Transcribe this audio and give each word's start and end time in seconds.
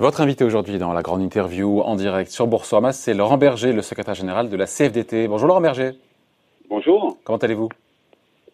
Votre 0.00 0.22
invité 0.22 0.44
aujourd'hui 0.44 0.78
dans 0.78 0.94
la 0.94 1.02
grande 1.02 1.20
interview 1.20 1.82
en 1.82 1.94
direct 1.94 2.30
sur 2.30 2.46
Boursorama, 2.46 2.94
c'est 2.94 3.12
Laurent 3.12 3.36
Berger, 3.36 3.74
le 3.74 3.82
secrétaire 3.82 4.14
général 4.14 4.48
de 4.48 4.56
la 4.56 4.64
CFDT. 4.64 5.28
Bonjour 5.28 5.46
Laurent 5.46 5.60
Berger. 5.60 5.90
Bonjour. 6.70 7.18
Comment 7.22 7.36
allez-vous? 7.36 7.68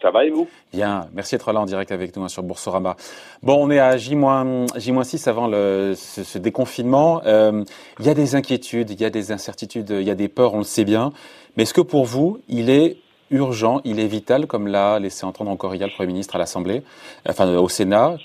Ça 0.03 0.11
va 0.11 0.25
et 0.25 0.31
vous? 0.31 0.49
Bien, 0.73 1.07
merci 1.15 1.37
d'être 1.37 1.53
là 1.53 1.61
en 1.61 1.65
direct 1.65 1.93
avec 1.93 2.17
nous 2.17 2.25
hein, 2.25 2.29
sur 2.29 2.43
Boursorama. 2.43 2.97
Bon, 3.45 3.65
on 3.65 3.71
est 3.71 3.79
à 3.79 3.97
J-6 3.97 5.29
avant 5.29 5.47
le, 5.47 5.95
ce, 5.95 6.39
déconfinement. 6.39 7.23
Euh, 7.27 7.63
il 8.01 8.07
y 8.07 8.09
a 8.09 8.15
des 8.15 8.35
inquiétudes, 8.35 8.91
il 8.91 9.01
y 9.01 9.05
a 9.05 9.11
des 9.11 9.31
incertitudes, 9.31 9.91
il 9.91 10.03
y 10.03 10.11
a 10.11 10.17
des 10.17 10.27
peurs, 10.27 10.53
on 10.53 10.59
le 10.59 10.65
sait 10.65 10.85
bien. 10.85 11.13
Mais 11.57 11.63
est-ce 11.63 11.75
que 11.75 11.81
pour 11.81 12.07
vous, 12.07 12.41
il 12.49 12.71
est 12.71 12.97
urgent, 13.31 13.81
il 13.85 14.01
est 14.01 14.07
vital, 14.07 14.47
comme 14.47 14.69
l'a 14.69 14.99
laissé 14.99 15.25
entendre 15.27 15.51
encore 15.51 15.75
hier 15.75 15.87
le 15.87 15.93
Premier 15.93 16.09
ministre 16.09 16.37
à 16.37 16.39
l'Assemblée, 16.39 16.83
enfin 17.29 17.57
au 17.57 17.69
Sénat, 17.69 18.17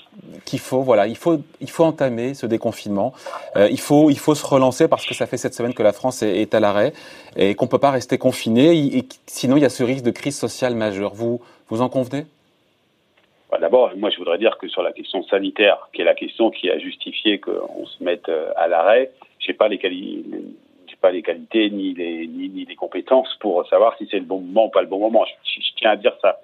qu'il 0.44 0.58
faut, 0.58 0.82
voilà, 0.82 1.06
il 1.06 1.16
faut, 1.16 1.40
il 1.60 1.70
faut 1.70 1.84
entamer 1.84 2.34
ce 2.34 2.46
déconfinement. 2.46 3.12
Euh, 3.56 3.68
il 3.70 3.80
faut, 3.80 4.10
il 4.10 4.18
faut 4.18 4.34
se 4.34 4.46
relancer 4.46 4.88
parce 4.88 5.06
que 5.06 5.14
ça 5.14 5.26
fait 5.26 5.36
cette 5.36 5.54
semaine 5.54 5.74
que 5.74 5.82
la 5.82 5.92
France 5.92 6.22
est, 6.22 6.54
à 6.54 6.60
l'arrêt 6.60 6.92
et 7.36 7.54
qu'on 7.54 7.66
peut 7.66 7.78
pas 7.78 7.90
rester 7.90 8.18
confiné. 8.18 8.76
Et, 8.96 9.04
sinon, 9.26 9.56
il 9.56 9.62
y 9.62 9.66
a 9.66 9.70
ce 9.70 9.82
risque 9.82 10.04
de 10.04 10.10
crise 10.10 10.38
sociale 10.38 10.74
majeure. 10.74 11.14
Vous, 11.14 11.40
vous 11.68 11.80
en 11.80 11.88
convenez? 11.88 12.26
Bah, 13.50 13.58
D'abord, 13.60 13.92
moi, 13.96 14.10
je 14.10 14.18
voudrais 14.18 14.38
dire 14.38 14.56
que 14.58 14.68
sur 14.68 14.82
la 14.82 14.92
question 14.92 15.22
sanitaire, 15.24 15.88
qui 15.92 16.02
est 16.02 16.04
la 16.04 16.14
question 16.14 16.50
qui 16.50 16.70
a 16.70 16.78
justifié 16.78 17.38
qu'on 17.38 17.86
se 17.86 18.02
mette 18.02 18.28
euh, 18.28 18.52
à 18.56 18.68
l'arrêt, 18.68 19.10
je 19.38 19.46
sais 19.46 19.54
pas 19.54 19.68
les 19.68 19.78
qualités 19.78 20.24
pas 21.02 21.10
les 21.10 21.22
qualités 21.22 21.68
ni 21.68 21.92
les, 21.92 22.26
ni, 22.26 22.64
les 22.64 22.76
compétences 22.76 23.34
pour 23.40 23.66
savoir 23.68 23.96
si 23.98 24.08
c'est 24.10 24.20
le 24.20 24.24
bon 24.24 24.40
moment 24.40 24.66
ou 24.66 24.70
pas 24.70 24.80
le 24.80 24.86
bon 24.86 25.00
moment. 25.00 25.24
Je, 25.44 25.60
tiens 25.76 25.90
à 25.90 25.96
dire 25.96 26.16
ça. 26.22 26.40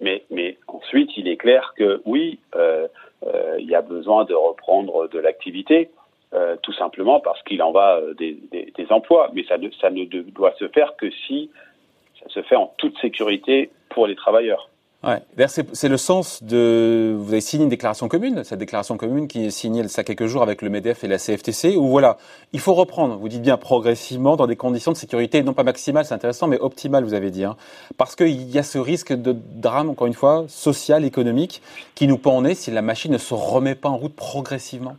Mais, 0.00 0.24
mais 0.30 0.58
ensuite, 0.66 1.16
il 1.16 1.28
est 1.28 1.36
clair 1.36 1.72
que 1.78 2.02
oui, 2.04 2.40
euh, 2.56 2.88
euh, 3.26 3.56
il 3.60 3.70
y 3.70 3.76
a 3.76 3.80
besoin 3.80 4.24
de 4.24 4.34
reprendre 4.34 5.08
de 5.08 5.18
l'activité, 5.20 5.90
euh, 6.34 6.56
tout 6.62 6.72
simplement 6.72 7.20
parce 7.20 7.40
qu'il 7.44 7.62
en 7.62 7.70
va 7.70 8.00
des, 8.18 8.36
des, 8.50 8.86
emplois. 8.90 9.30
Mais 9.32 9.44
ça 9.44 9.56
ne, 9.56 9.70
ça 9.70 9.90
ne 9.90 10.04
doit 10.04 10.54
se 10.58 10.68
faire 10.68 10.96
que 10.96 11.10
si 11.26 11.50
ça 12.20 12.28
se 12.28 12.42
fait 12.42 12.56
en 12.56 12.74
toute 12.76 12.98
sécurité 12.98 13.70
pour 13.88 14.08
les 14.08 14.16
travailleurs. 14.16 14.68
C'est 15.46 15.88
le 15.88 15.96
sens 15.96 16.42
de. 16.42 17.14
Vous 17.18 17.32
avez 17.32 17.40
signé 17.40 17.64
une 17.64 17.70
déclaration 17.70 18.08
commune, 18.08 18.44
cette 18.44 18.58
déclaration 18.58 18.96
commune 18.96 19.28
qui 19.28 19.46
est 19.46 19.50
signée 19.50 19.82
il 19.82 19.86
y 19.86 20.00
a 20.00 20.04
quelques 20.04 20.26
jours 20.26 20.42
avec 20.42 20.62
le 20.62 20.70
MEDEF 20.70 21.04
et 21.04 21.08
la 21.08 21.18
CFTC, 21.18 21.76
où 21.76 21.88
voilà, 21.88 22.16
il 22.52 22.60
faut 22.60 22.74
reprendre, 22.74 23.16
vous 23.16 23.28
dites 23.28 23.42
bien 23.42 23.56
progressivement, 23.56 24.36
dans 24.36 24.46
des 24.46 24.56
conditions 24.56 24.92
de 24.92 24.96
sécurité, 24.96 25.42
non 25.42 25.52
pas 25.52 25.62
maximales, 25.62 26.04
c'est 26.04 26.14
intéressant, 26.14 26.48
mais 26.48 26.58
optimales, 26.58 27.04
vous 27.04 27.14
avez 27.14 27.30
dit. 27.30 27.44
Hein, 27.44 27.56
parce 27.98 28.16
qu'il 28.16 28.50
y 28.50 28.58
a 28.58 28.62
ce 28.62 28.78
risque 28.78 29.12
de 29.12 29.34
drame, 29.56 29.90
encore 29.90 30.06
une 30.06 30.14
fois, 30.14 30.44
social, 30.48 31.04
économique, 31.04 31.62
qui 31.94 32.06
nous 32.06 32.18
pend 32.18 32.36
en 32.36 32.42
nez 32.42 32.54
si 32.54 32.70
la 32.70 32.82
machine 32.82 33.12
ne 33.12 33.18
se 33.18 33.34
remet 33.34 33.74
pas 33.74 33.88
en 33.88 33.96
route 33.96 34.14
progressivement. 34.14 34.96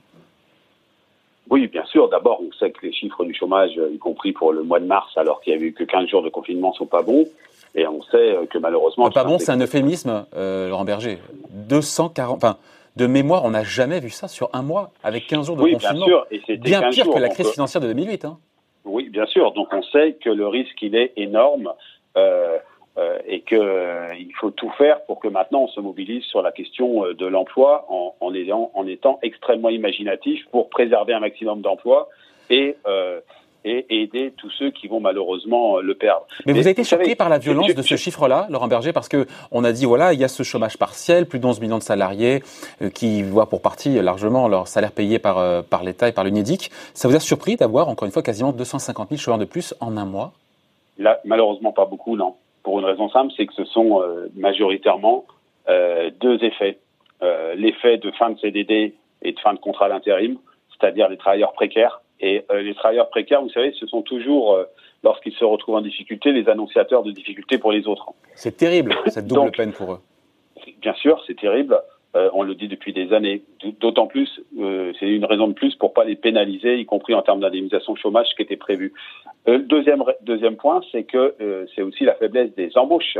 Oui, 1.49 1.67
bien 1.67 1.85
sûr. 1.85 2.09
D'abord, 2.09 2.41
on 2.41 2.51
sait 2.57 2.71
que 2.71 2.85
les 2.85 2.91
chiffres 2.93 3.23
du 3.23 3.33
chômage, 3.33 3.71
y 3.93 3.97
compris 3.97 4.31
pour 4.31 4.51
le 4.51 4.63
mois 4.63 4.79
de 4.79 4.85
mars, 4.85 5.15
alors 5.15 5.41
qu'il 5.41 5.55
n'y 5.55 5.63
a 5.63 5.67
eu 5.67 5.73
que 5.73 5.83
15 5.83 6.07
jours 6.07 6.23
de 6.23 6.29
confinement, 6.29 6.73
sont 6.73 6.87
pas 6.87 7.03
bons. 7.03 7.25
Et 7.75 7.87
on 7.87 8.01
sait 8.03 8.37
que 8.49 8.57
malheureusement. 8.57 9.09
pas 9.09 9.23
bon, 9.23 9.37
c'est 9.37 9.51
un 9.51 9.59
euphémisme, 9.59 10.25
euh, 10.35 10.69
Laurent 10.69 10.85
Berger. 10.85 11.19
240. 11.51 12.37
Enfin, 12.37 12.57
de 12.95 13.07
mémoire, 13.07 13.43
on 13.43 13.51
n'a 13.51 13.63
jamais 13.63 13.99
vu 13.99 14.09
ça 14.09 14.27
sur 14.27 14.49
un 14.53 14.61
mois, 14.61 14.91
avec 15.03 15.27
15 15.27 15.47
jours 15.47 15.57
de 15.57 15.63
confinement. 15.63 16.05
Bien, 16.05 16.05
sûr, 16.05 16.27
et 16.31 16.57
bien 16.57 16.89
pire 16.89 17.09
que 17.09 17.19
la 17.19 17.29
crise 17.29 17.51
financière 17.51 17.81
de 17.81 17.87
2008. 17.87 18.25
Hein. 18.25 18.37
Oui, 18.85 19.09
bien 19.09 19.25
sûr. 19.25 19.51
Donc 19.51 19.67
on 19.73 19.83
sait 19.83 20.13
que 20.23 20.29
le 20.29 20.47
risque, 20.47 20.81
il 20.81 20.95
est 20.95 21.11
énorme. 21.17 21.73
Euh, 22.17 22.57
euh, 22.97 23.19
et 23.27 23.41
qu'il 23.41 23.57
euh, 23.57 24.07
faut 24.39 24.51
tout 24.51 24.71
faire 24.77 25.03
pour 25.03 25.19
que 25.19 25.27
maintenant 25.27 25.63
on 25.63 25.67
se 25.67 25.81
mobilise 25.81 26.23
sur 26.23 26.41
la 26.41 26.53
question 26.53 27.03
euh, 27.03 27.13
de 27.13 27.25
l'emploi 27.25 27.85
en, 27.89 28.15
en, 28.21 28.33
étant, 28.33 28.71
en 28.73 28.87
étant 28.87 29.19
extrêmement 29.21 29.67
imaginatif 29.67 30.45
pour 30.49 30.69
préserver 30.69 31.13
un 31.13 31.19
maximum 31.19 31.59
d'emplois 31.59 32.07
et 32.49 32.77
euh, 32.87 33.19
et 33.65 33.85
aider 33.89 34.31
tous 34.37 34.51
ceux 34.51 34.69
qui 34.69 34.87
vont 34.87 34.99
malheureusement 34.99 35.79
le 35.79 35.95
perdre. 35.95 36.25
Mais 36.45 36.53
vous 36.53 36.59
avez 36.59 36.69
été 36.69 36.83
surpris 36.83 37.15
par 37.15 37.29
la 37.29 37.39
violence 37.39 37.73
de 37.73 37.81
ce 37.81 37.95
chiffre-là, 37.95 38.45
Laurent 38.49 38.67
Berger, 38.67 38.93
parce 38.93 39.09
que 39.09 39.25
on 39.51 39.63
a 39.63 39.71
dit 39.71 39.85
voilà, 39.85 40.13
il 40.13 40.19
y 40.19 40.23
a 40.23 40.27
ce 40.27 40.43
chômage 40.43 40.77
partiel, 40.77 41.25
plus 41.25 41.39
de 41.39 41.45
11 41.45 41.59
millions 41.59 41.79
de 41.79 41.83
salariés 41.83 42.43
euh, 42.81 42.89
qui 42.89 43.23
voient 43.23 43.49
pour 43.49 43.61
partie 43.61 43.99
largement 44.01 44.47
leur 44.47 44.67
salaire 44.67 44.91
payé 44.91 45.17
par 45.17 45.39
euh, 45.39 45.63
par 45.63 45.83
l'État 45.83 46.07
et 46.07 46.11
par 46.11 46.23
l'UNEDIC. 46.23 46.69
Ça 46.93 47.07
vous 47.07 47.15
a 47.15 47.19
surpris 47.19 47.55
d'avoir 47.55 47.89
encore 47.89 48.05
une 48.05 48.11
fois 48.11 48.21
quasiment 48.21 48.51
250 48.51 49.09
000 49.09 49.19
chômeurs 49.19 49.39
de 49.39 49.45
plus 49.45 49.73
en 49.79 49.97
un 49.97 50.05
mois? 50.05 50.31
Là, 50.99 51.19
malheureusement 51.25 51.71
pas 51.71 51.85
beaucoup, 51.85 52.15
non. 52.15 52.35
Pour 52.61 52.79
une 52.79 52.85
raison 52.85 53.09
simple, 53.09 53.33
c'est 53.35 53.47
que 53.47 53.53
ce 53.53 53.65
sont 53.65 54.01
euh, 54.01 54.29
majoritairement 54.35 55.25
deux 56.21 56.43
effets. 56.43 56.77
L'effet 57.55 57.97
de 57.97 58.11
fin 58.11 58.29
de 58.29 58.39
CDD 58.39 58.93
et 59.23 59.31
de 59.31 59.39
fin 59.39 59.55
de 59.55 59.57
contrat 59.57 59.89
d'intérim, 59.89 60.37
c'est-à-dire 60.69 61.09
les 61.09 61.17
travailleurs 61.17 61.53
précaires 61.53 62.01
et 62.19 62.43
euh, 62.51 62.61
les 62.61 62.73
travailleurs 62.75 63.09
précaires, 63.09 63.41
vous 63.41 63.49
savez, 63.49 63.73
ce 63.79 63.87
sont 63.87 64.01
toujours, 64.01 64.53
euh, 64.53 64.65
lorsqu'ils 65.03 65.33
se 65.33 65.43
retrouvent 65.43 65.75
en 65.75 65.81
difficulté, 65.81 66.31
les 66.31 66.47
annonciateurs 66.47 67.03
de 67.03 67.11
difficultés 67.11 67.57
pour 67.57 67.71
les 67.71 67.87
autres. 67.87 68.09
C'est 68.35 68.57
terrible, 68.57 68.95
cette 69.07 69.27
double 69.27 69.51
peine 69.51 69.73
pour 69.73 69.93
eux. 69.93 69.99
Bien 70.81 70.93
sûr, 70.95 71.21
c'est 71.27 71.37
terrible. 71.37 71.79
Euh, 72.15 72.29
on 72.33 72.43
le 72.43 72.55
dit 72.55 72.69
depuis 72.69 72.93
des 72.93 73.11
années. 73.11 73.43
D'autant 73.81 74.07
plus, 74.07 74.29
c'est 74.99 75.07
une 75.07 75.25
raison 75.25 75.49
de 75.49 75.53
plus 75.53 75.75
pour 75.75 75.93
pas 75.93 76.05
les 76.05 76.15
pénaliser, 76.15 76.77
y 76.77 76.85
compris 76.85 77.13
en 77.13 77.21
termes 77.21 77.41
d'indemnisation 77.41 77.95
chômage, 77.95 78.27
ce 78.29 78.35
qui 78.35 78.41
était 78.41 78.55
prévu. 78.55 78.93
deuxième, 79.45 80.03
deuxième 80.21 80.55
point, 80.55 80.79
c'est 80.93 81.03
que 81.03 81.67
c'est 81.75 81.81
aussi 81.81 82.05
la 82.05 82.15
faiblesse 82.15 82.55
des 82.55 82.71
embauches 82.77 83.17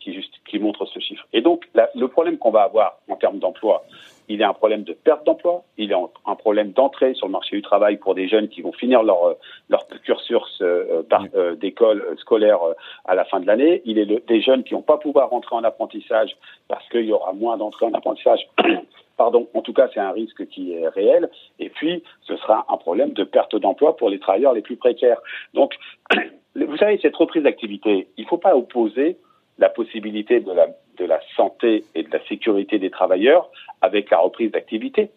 qui, 0.00 0.12
juste, 0.12 0.34
qui 0.46 0.58
montre 0.58 0.86
ce 0.86 1.00
chiffre. 1.00 1.26
Et 1.32 1.40
donc, 1.40 1.68
le 1.94 2.06
problème 2.08 2.38
qu'on 2.38 2.50
va 2.50 2.62
avoir 2.62 2.98
en 3.08 3.16
termes 3.16 3.38
d'emploi, 3.38 3.84
il 4.28 4.42
a 4.42 4.48
un 4.48 4.52
problème 4.54 4.82
de 4.84 4.92
perte 4.92 5.24
d'emploi, 5.26 5.62
il 5.76 5.92
a 5.92 5.98
un 6.26 6.34
problème 6.36 6.72
d'entrée 6.72 7.14
sur 7.14 7.26
le 7.26 7.32
marché 7.32 7.56
du 7.56 7.62
travail 7.62 7.96
pour 7.96 8.14
des 8.14 8.28
jeunes 8.28 8.48
qui 8.48 8.62
vont 8.62 8.72
finir 8.72 9.02
leur, 9.02 9.24
euh, 9.24 9.34
leur 9.68 9.86
cursus 10.04 10.42
euh, 10.60 11.02
euh, 11.34 11.54
d'école 11.56 12.16
scolaire 12.18 12.60
à 13.04 13.14
la 13.14 13.24
fin 13.24 13.40
de 13.40 13.46
l'année. 13.46 13.82
Il 13.84 13.98
est 13.98 14.26
des 14.26 14.40
jeunes 14.40 14.64
qui 14.64 14.74
vont 14.74 14.82
pas 14.82 14.98
pouvoir 14.98 15.30
rentrer 15.30 15.56
en 15.56 15.64
apprentissage 15.64 16.36
parce 16.68 16.88
qu'il 16.88 17.04
y 17.04 17.12
aura 17.12 17.32
moins 17.32 17.56
d'entrée 17.56 17.86
en 17.86 17.92
apprentissage. 17.92 18.48
Pardon, 19.16 19.48
en 19.54 19.60
tout 19.60 19.72
cas, 19.72 19.88
c'est 19.92 20.00
un 20.00 20.12
risque 20.12 20.46
qui 20.48 20.72
est 20.72 20.88
réel. 20.88 21.28
Et 21.58 21.68
puis, 21.68 22.02
ce 22.22 22.36
sera 22.36 22.64
un 22.68 22.76
problème 22.76 23.12
de 23.12 23.24
perte 23.24 23.54
d'emploi 23.56 23.96
pour 23.96 24.08
les 24.08 24.18
travailleurs 24.18 24.54
les 24.54 24.62
plus 24.62 24.76
précaires. 24.76 25.20
Donc, 25.52 25.74
vous 26.56 26.76
savez, 26.76 26.98
cette 27.02 27.16
reprise 27.16 27.42
d'activité, 27.42 28.08
il 28.16 28.24
ne 28.24 28.28
faut 28.28 28.38
pas 28.38 28.56
opposer 28.56 29.18
la 29.58 29.68
possibilité 29.68 30.40
de 30.40 30.52
la, 30.52 30.68
de 30.96 31.04
la 31.04 31.20
santé 31.36 31.84
et 31.94 32.02
de 32.02 32.10
la 32.10 32.24
sécurité 32.26 32.78
des 32.78 32.90
travailleurs 32.90 33.50
avec 33.80 34.10
la 34.10 34.18
reprise 34.18 34.50
d'activité. 34.50 35.10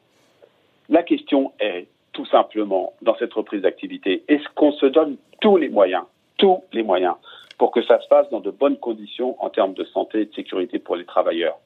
La 0.90 1.04
question 1.04 1.54
est 1.60 1.88
tout 2.14 2.26
simplement, 2.26 2.94
dans 3.02 3.16
cette 3.18 3.34
reprise 3.34 3.62
d'activité, 3.62 4.24
est-ce 4.28 4.48
qu'on 4.56 4.72
se 4.72 4.86
donne 4.86 5.18
tous 5.42 5.58
les 5.58 5.70
moyens, 5.70 6.04
tous 6.38 6.64
les 6.72 6.84
moyens, 6.84 7.16
pour 7.58 7.72
que 7.72 7.82
ça 7.84 8.00
se 8.00 8.08
passe 8.08 8.30
dans 8.30 8.40
de 8.40 8.52
bonnes 8.52 8.78
conditions 8.78 9.36
en 9.44 9.50
termes 9.50 9.74
de 9.74 9.84
santé 9.84 10.22
et 10.22 10.26
de 10.26 10.34
sécurité 10.34 10.80
pour 10.80 10.96
les 10.96 11.06
travailleurs, 11.06 11.58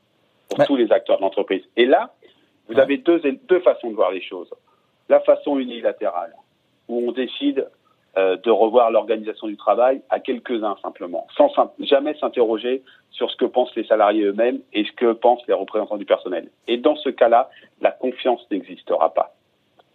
pour 0.50 0.66
tous 0.66 0.76
les 0.76 0.92
acteurs 0.92 1.18
de 1.18 1.22
l'entreprise? 1.22 1.64
Et 1.78 1.86
là, 1.86 2.14
vous 2.68 2.80
avez 2.80 2.98
deux, 2.98 3.22
deux 3.48 3.60
façons 3.60 3.90
de 3.90 3.96
voir 3.96 4.12
les 4.12 4.22
choses. 4.22 4.50
La 5.08 5.20
façon 5.20 5.60
unilatérale, 5.60 6.34
où 6.88 7.08
on 7.08 7.12
décide 7.12 7.68
euh, 8.18 8.38
de 8.38 8.50
revoir 8.50 8.92
l'organisation 8.92 9.48
du 9.48 9.56
travail 9.56 10.02
à 10.10 10.20
quelques-uns 10.20 10.76
simplement, 10.82 11.28
sans 11.38 11.52
jamais 11.80 12.16
s'interroger 12.16 12.82
sur 13.12 13.30
ce 13.30 13.36
que 13.36 13.46
pensent 13.46 13.76
les 13.76 13.84
salariés 13.84 14.24
eux-mêmes 14.24 14.60
et 14.74 14.84
ce 14.84 14.92
que 14.94 15.14
pensent 15.14 15.46
les 15.48 15.54
représentants 15.54 15.98
du 15.98 16.06
personnel. 16.06 16.50
Et 16.68 16.78
dans 16.78 16.96
ce 16.96 17.10
cas-là, 17.10 17.50
la 17.82 17.92
confiance 17.92 18.46
n'existera 18.50 19.14
pas. 19.14 19.36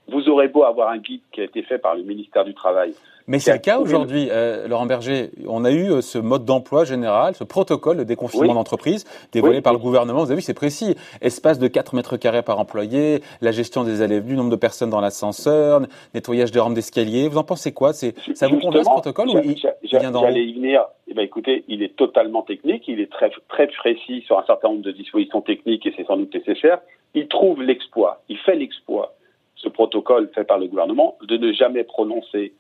Vous 0.09 0.29
aurez 0.29 0.49
beau 0.49 0.65
avoir 0.65 0.91
un 0.91 0.99
guide 0.99 1.23
qui 1.33 1.41
a 1.41 1.45
été 1.45 1.63
fait 1.63 1.79
par 1.79 1.95
le 1.95 2.03
ministère 2.03 2.45
du 2.45 2.55
Travail, 2.55 2.95
mais 3.27 3.39
c'est 3.39 3.53
le 3.53 3.59
cas 3.59 3.79
aujourd'hui, 3.79 4.29
euh, 4.31 4.69
Laurent 4.69 4.87
Berger. 4.87 5.31
On 5.49 5.65
a 5.65 5.71
eu 5.71 5.91
euh, 5.91 6.01
ce 6.03 6.19
mode 6.19 6.45
d'emploi 6.45 6.85
général, 6.85 7.35
ce 7.35 7.45
protocole 7.45 7.97
de 7.97 8.05
déconfinement 8.05 8.55
d'entreprise 8.55 9.05
dévoilé 9.33 9.63
par 9.63 9.73
le 9.73 9.79
gouvernement. 9.79 10.21
Vous 10.21 10.31
avez 10.31 10.37
vu, 10.37 10.43
c'est 10.43 10.53
précis. 10.53 10.95
Espace 11.23 11.59
de 11.59 11.67
4 11.67 11.95
mètres 11.95 12.17
carrés 12.19 12.43
par 12.43 12.59
employé, 12.59 13.23
la 13.41 13.51
gestion 13.51 13.85
des 13.85 14.03
allées 14.03 14.21
venues, 14.21 14.37
nombre 14.37 14.51
de 14.51 14.57
personnes 14.57 14.91
dans 14.91 15.01
l'ascenseur, 15.01 15.81
nettoyage 16.15 16.53
des 16.53 16.61
rampes 16.61 16.75
d'escalier. 16.75 17.29
Vous 17.29 17.39
en 17.39 17.45
pensez 17.45 17.73
quoi? 17.73 17.95
C'est 17.95 18.15
Ça 18.35 18.47
vous 18.47 18.59
convient 18.59 18.85
ce 18.85 18.91
protocole 18.91 19.31
ou 19.31 19.39
il, 19.43 19.55
vient 19.55 20.13
J'allais 20.13 20.45
y 20.45 20.53
venir. 20.53 20.85
Eh 21.09 21.15
ben, 21.15 21.23
écoutez, 21.23 21.65
il 21.69 21.83
est 21.83 21.97
totalement 21.97 22.43
technique, 22.43 22.85
il 22.89 23.01
est 23.01 23.11
très, 23.11 23.31
très 23.49 23.69
précis 23.69 24.23
sur 24.27 24.39
un 24.39 24.45
certain 24.45 24.69
nombre 24.69 24.83
de 24.83 24.91
dispositions 24.91 25.41
techniques 25.41 25.87
et 25.87 25.95
c'est 25.97 26.07
sans 26.07 26.17
doute 26.17 26.35
nécessaire. 26.35 26.81
Il 27.15 27.29
trouve 27.29 27.63
l'exploit, 27.63 28.23
il 28.29 28.37
fait 28.39 28.57
l'exploit, 28.57 29.15
ce 29.55 29.69
protocole 29.69 30.31
fait 30.35 30.45
par 30.45 30.59
le 30.59 30.67
gouvernement, 30.67 31.17
de 31.23 31.37
ne 31.37 31.53
jamais 31.53 31.85
prononcer 31.85 32.53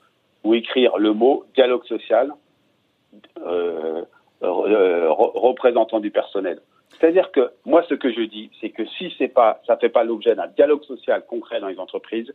ou 0.44 0.54
écrire 0.54 0.98
le 0.98 1.12
mot 1.12 1.44
dialogue 1.54 1.84
social 1.86 2.32
euh, 3.38 4.02
euh, 4.42 5.10
représentant 5.10 6.00
du 6.00 6.10
personnel. 6.10 6.60
C'est-à-dire 6.98 7.32
que 7.32 7.50
moi, 7.64 7.84
ce 7.88 7.94
que 7.94 8.12
je 8.12 8.20
dis, 8.20 8.50
c'est 8.60 8.70
que 8.70 8.84
si 8.86 9.12
pas, 9.28 9.60
ça 9.66 9.76
fait 9.76 9.88
pas 9.88 10.04
l'objet 10.04 10.34
d'un 10.34 10.46
dialogue 10.48 10.84
social 10.84 11.24
concret 11.26 11.60
dans 11.60 11.68
les 11.68 11.78
entreprises, 11.78 12.32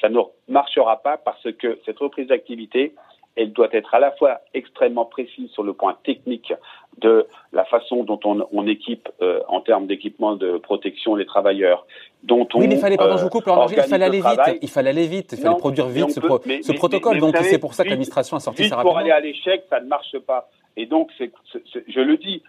ça 0.00 0.08
ne 0.08 0.20
marchera 0.48 0.96
pas 1.02 1.16
parce 1.16 1.52
que 1.52 1.78
cette 1.84 1.98
reprise 1.98 2.28
d'activité, 2.28 2.94
elle 3.40 3.52
doit 3.52 3.68
être 3.72 3.94
à 3.94 4.00
la 4.00 4.12
fois 4.12 4.40
extrêmement 4.52 5.06
précise 5.06 5.50
sur 5.50 5.62
le 5.62 5.72
point 5.72 5.96
technique 6.04 6.52
de 6.98 7.26
la 7.52 7.64
façon 7.64 8.04
dont 8.04 8.20
on, 8.24 8.66
équipe 8.66 9.08
euh, 9.22 9.40
en 9.48 9.62
termes 9.62 9.86
d'équipement 9.86 10.36
de 10.36 10.58
protection 10.58 11.14
les 11.14 11.24
travailleurs, 11.24 11.86
dont 12.22 12.46
on 12.52 12.60
oui, 12.60 12.68
mais 12.68 12.74
il 12.74 12.80
fallait, 12.80 12.98
pardon, 12.98 13.16
je 13.16 13.22
vous 13.22 13.30
coupe, 13.30 13.44
il 13.46 13.82
fallait 13.82 14.04
aller 14.04 14.20
vite, 14.20 14.58
il 14.60 14.68
fallait 14.68 14.90
aller 14.90 15.06
vite, 15.06 15.32
il 15.32 15.38
fallait 15.38 15.56
produire 15.56 15.86
vite 15.86 16.10
ce, 16.10 16.20
ce 16.20 16.72
protocole. 16.72 17.18
donc 17.18 17.36
c'est 17.38 17.58
pour 17.58 17.72
ça 17.72 17.84
que 17.84 17.88
l'administration 17.88 18.36
a 18.36 18.40
sorti 18.40 18.68
ça 18.68 18.76
rapidement. 18.76 18.92
Pour 18.92 18.98
aller 18.98 19.10
à 19.10 19.20
l'échec, 19.20 19.64
ça 19.70 19.80
ne 19.80 19.86
marche 19.86 20.18
pas. 20.18 20.50
Et 20.76 20.84
donc, 20.86 21.10
je 21.18 22.00
le 22.00 22.16
dis, 22.18 22.42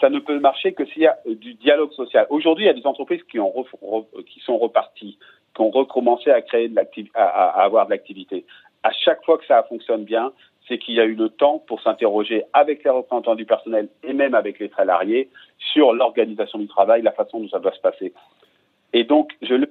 ça 0.00 0.08
ne 0.08 0.18
peut 0.18 0.38
marcher 0.40 0.72
que 0.72 0.86
s'il 0.86 1.02
y 1.02 1.06
a 1.06 1.18
du 1.26 1.54
dialogue 1.54 1.92
social. 1.92 2.26
Aujourd'hui, 2.30 2.64
il 2.64 2.68
y 2.68 2.70
a 2.70 2.74
des 2.74 2.86
entreprises 2.86 3.22
qui, 3.30 3.38
ont 3.38 3.52
qui 4.26 4.40
sont 4.40 4.56
reparties, 4.56 5.18
qui 5.54 5.60
ont 5.60 5.70
recommencé 5.70 6.30
à 6.30 6.40
créer 6.40 6.68
de 6.68 6.76
à, 7.14 7.24
à 7.24 7.64
avoir 7.64 7.86
de 7.86 7.90
l'activité. 7.90 8.46
À 8.82 8.90
chaque 8.92 9.24
fois 9.24 9.38
que 9.38 9.46
ça 9.46 9.62
fonctionne 9.64 10.04
bien, 10.04 10.32
c'est 10.68 10.78
qu'il 10.78 10.94
y 10.94 11.00
a 11.00 11.04
eu 11.04 11.14
le 11.14 11.30
temps 11.30 11.62
pour 11.66 11.80
s'interroger 11.82 12.44
avec 12.52 12.84
les 12.84 12.90
représentants 12.90 13.34
du 13.34 13.46
personnel 13.46 13.88
et 14.04 14.12
même 14.12 14.34
avec 14.34 14.58
les 14.58 14.68
salariés 14.76 15.30
sur 15.72 15.92
l'organisation 15.92 16.58
du 16.58 16.68
travail, 16.68 17.02
la 17.02 17.12
façon 17.12 17.40
dont 17.40 17.48
ça 17.48 17.58
doit 17.58 17.72
se 17.72 17.80
passer. 17.80 18.12
Et 18.92 19.04
donc, 19.04 19.32
je 19.42 19.54
le 19.54 19.70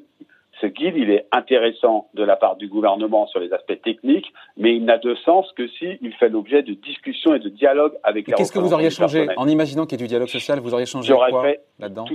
ce 0.62 0.65
guide, 0.65 0.95
il 0.98 1.12
est 1.12 1.27
intéressant 1.31 2.07
de 2.15 2.24
la 2.24 2.36
part 2.36 2.56
du 2.56 2.68
gouvernement 2.68 3.27
sur 3.27 3.39
les 3.39 3.54
aspects 3.54 3.80
techniques, 3.83 4.25
mais 4.57 4.75
il 4.75 4.86
n'a 4.86 4.98
de 4.98 5.13
sens 5.15 5.51
que 5.56 5.68
s'il 5.68 6.13
fait 6.19 6.30
l'objet 6.30 6.63
de 6.63 6.74
discussions 6.74 7.36
et 7.36 7.39
de 7.39 7.50
dialogues 7.50 7.94
avec 8.03 8.27
les 8.27 8.33
Qu'est-ce 8.33 8.51
que 8.51 8.57
vous 8.57 8.74
auriez 8.74 8.89
changé 8.89 9.27
En 9.38 9.48
imaginant 9.48 9.86
qu'il 9.86 10.00
y 10.00 10.03
ait 10.03 10.06
du 10.06 10.10
dialogue 10.10 10.30
social, 10.30 10.60
vous 10.60 10.74
auriez 10.74 10.88
changé 10.88 11.13
quoi 11.13 11.53
là-dedans 11.80 12.06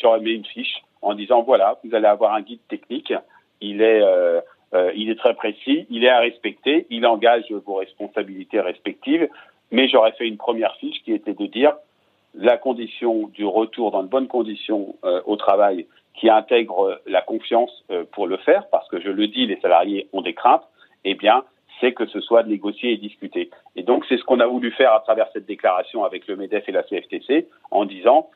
J'aurais 0.00 0.20
mis 0.20 0.32
une 0.32 0.44
fiche 0.44 0.82
en 1.00 1.14
disant, 1.14 1.42
voilà, 1.42 1.78
vous 1.82 1.94
allez 1.94 2.06
avoir 2.06 2.34
un 2.34 2.42
guide 2.42 2.60
technique, 2.68 3.12
il 3.60 3.80
est... 3.80 4.02
Euh, 4.02 4.40
euh, 4.74 4.92
il 4.94 5.10
est 5.10 5.18
très 5.18 5.34
précis, 5.34 5.86
il 5.90 6.04
est 6.04 6.08
à 6.08 6.20
respecter, 6.20 6.86
il 6.90 7.06
engage 7.06 7.50
vos 7.50 7.74
responsabilités 7.74 8.60
respectives, 8.60 9.28
mais 9.70 9.88
j'aurais 9.88 10.12
fait 10.12 10.26
une 10.26 10.36
première 10.36 10.74
fiche 10.76 11.02
qui 11.04 11.12
était 11.12 11.34
de 11.34 11.46
dire 11.46 11.74
la 12.34 12.56
condition 12.56 13.28
du 13.28 13.44
retour 13.44 13.90
dans 13.90 14.02
de 14.02 14.08
bonnes 14.08 14.28
conditions 14.28 14.96
euh, 15.04 15.22
au 15.26 15.36
travail 15.36 15.86
qui 16.14 16.28
intègre 16.28 17.00
la 17.06 17.22
confiance 17.22 17.84
euh, 17.90 18.04
pour 18.12 18.26
le 18.26 18.36
faire, 18.38 18.68
parce 18.70 18.88
que 18.88 19.00
je 19.00 19.08
le 19.08 19.28
dis, 19.28 19.46
les 19.46 19.58
salariés 19.60 20.08
ont 20.12 20.20
des 20.20 20.34
craintes, 20.34 20.64
eh 21.04 21.14
bien, 21.14 21.44
c'est 21.80 21.92
que 21.92 22.06
ce 22.06 22.20
soit 22.20 22.42
négocié 22.42 22.92
et 22.92 22.96
discuté. 22.96 23.50
Et 23.76 23.82
donc, 23.82 24.04
c'est 24.08 24.16
ce 24.18 24.24
qu'on 24.24 24.40
a 24.40 24.46
voulu 24.46 24.72
faire 24.72 24.92
à 24.92 25.00
travers 25.00 25.28
cette 25.32 25.46
déclaration 25.46 26.04
avec 26.04 26.26
le 26.26 26.36
MEDEF 26.36 26.68
et 26.68 26.72
la 26.72 26.82
CFTC, 26.82 27.46
en 27.70 27.84
disant, 27.84 28.30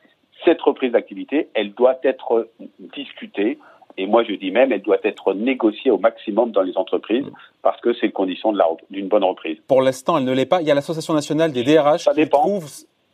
cette 0.45 0.61
reprise 0.61 0.91
d'activité, 0.91 1.49
elle 1.53 1.73
doit 1.73 1.99
être 2.03 2.49
discutée, 2.79 3.59
et 3.97 4.05
moi, 4.05 4.23
je 4.23 4.33
dis 4.33 4.51
même, 4.51 4.71
elle 4.71 4.81
doit 4.81 4.97
être 5.03 5.33
négociée 5.33 5.91
au 5.91 5.97
maximum 5.97 6.51
dans 6.51 6.61
les 6.61 6.77
entreprises 6.77 7.25
parce 7.61 7.79
que 7.81 7.93
c'est 7.93 8.07
une 8.07 8.11
condition 8.11 8.53
d'une 8.89 9.07
bonne 9.07 9.23
reprise. 9.23 9.57
Pour 9.67 9.81
l'instant, 9.81 10.17
elle 10.17 10.25
ne 10.25 10.33
l'est 10.33 10.45
pas. 10.45 10.61
Il 10.61 10.67
y 10.67 10.71
a 10.71 10.75
l'Association 10.75 11.13
nationale 11.13 11.51
des 11.51 11.63
DRH 11.63 12.09
qui 12.13 12.29
trouve, 12.29 12.65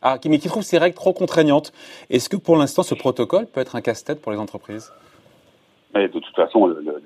ah, 0.02 0.18
mais 0.26 0.40
qui 0.40 0.48
trouve 0.48 0.64
ces 0.64 0.78
règles 0.78 0.96
trop 0.96 1.14
contraignantes. 1.14 1.72
Est-ce 2.10 2.30
que 2.30 2.38
pour 2.38 2.56
l'instant, 2.56 2.84
ce 2.84 2.96
protocole 2.96 3.46
peut 3.48 3.62
être 3.62 3.76
un 3.76 3.81
casse-tête 3.81 4.22
pour 4.22 4.31
les 4.31 4.40
entreprises? 4.40 4.92
Mais 5.94 6.08
de 6.08 6.20
toute 6.20 6.36
façon, 6.36 6.68
le, 6.68 7.02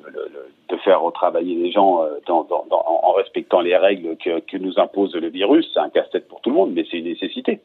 de 0.69 0.77
faire 0.77 1.01
retravailler 1.01 1.55
les 1.55 1.71
gens 1.71 2.03
euh, 2.03 2.19
dans, 2.27 2.43
dans, 2.43 2.65
en 2.69 3.13
respectant 3.13 3.61
les 3.61 3.77
règles 3.77 4.17
que, 4.17 4.39
que 4.39 4.57
nous 4.57 4.77
impose 4.77 5.15
le 5.15 5.29
virus, 5.29 5.69
c'est 5.73 5.79
un 5.79 5.89
casse-tête 5.89 6.27
pour 6.27 6.41
tout 6.41 6.49
le 6.49 6.55
monde, 6.55 6.71
mais 6.73 6.85
c'est 6.89 6.97
une 6.97 7.05
nécessité. 7.05 7.61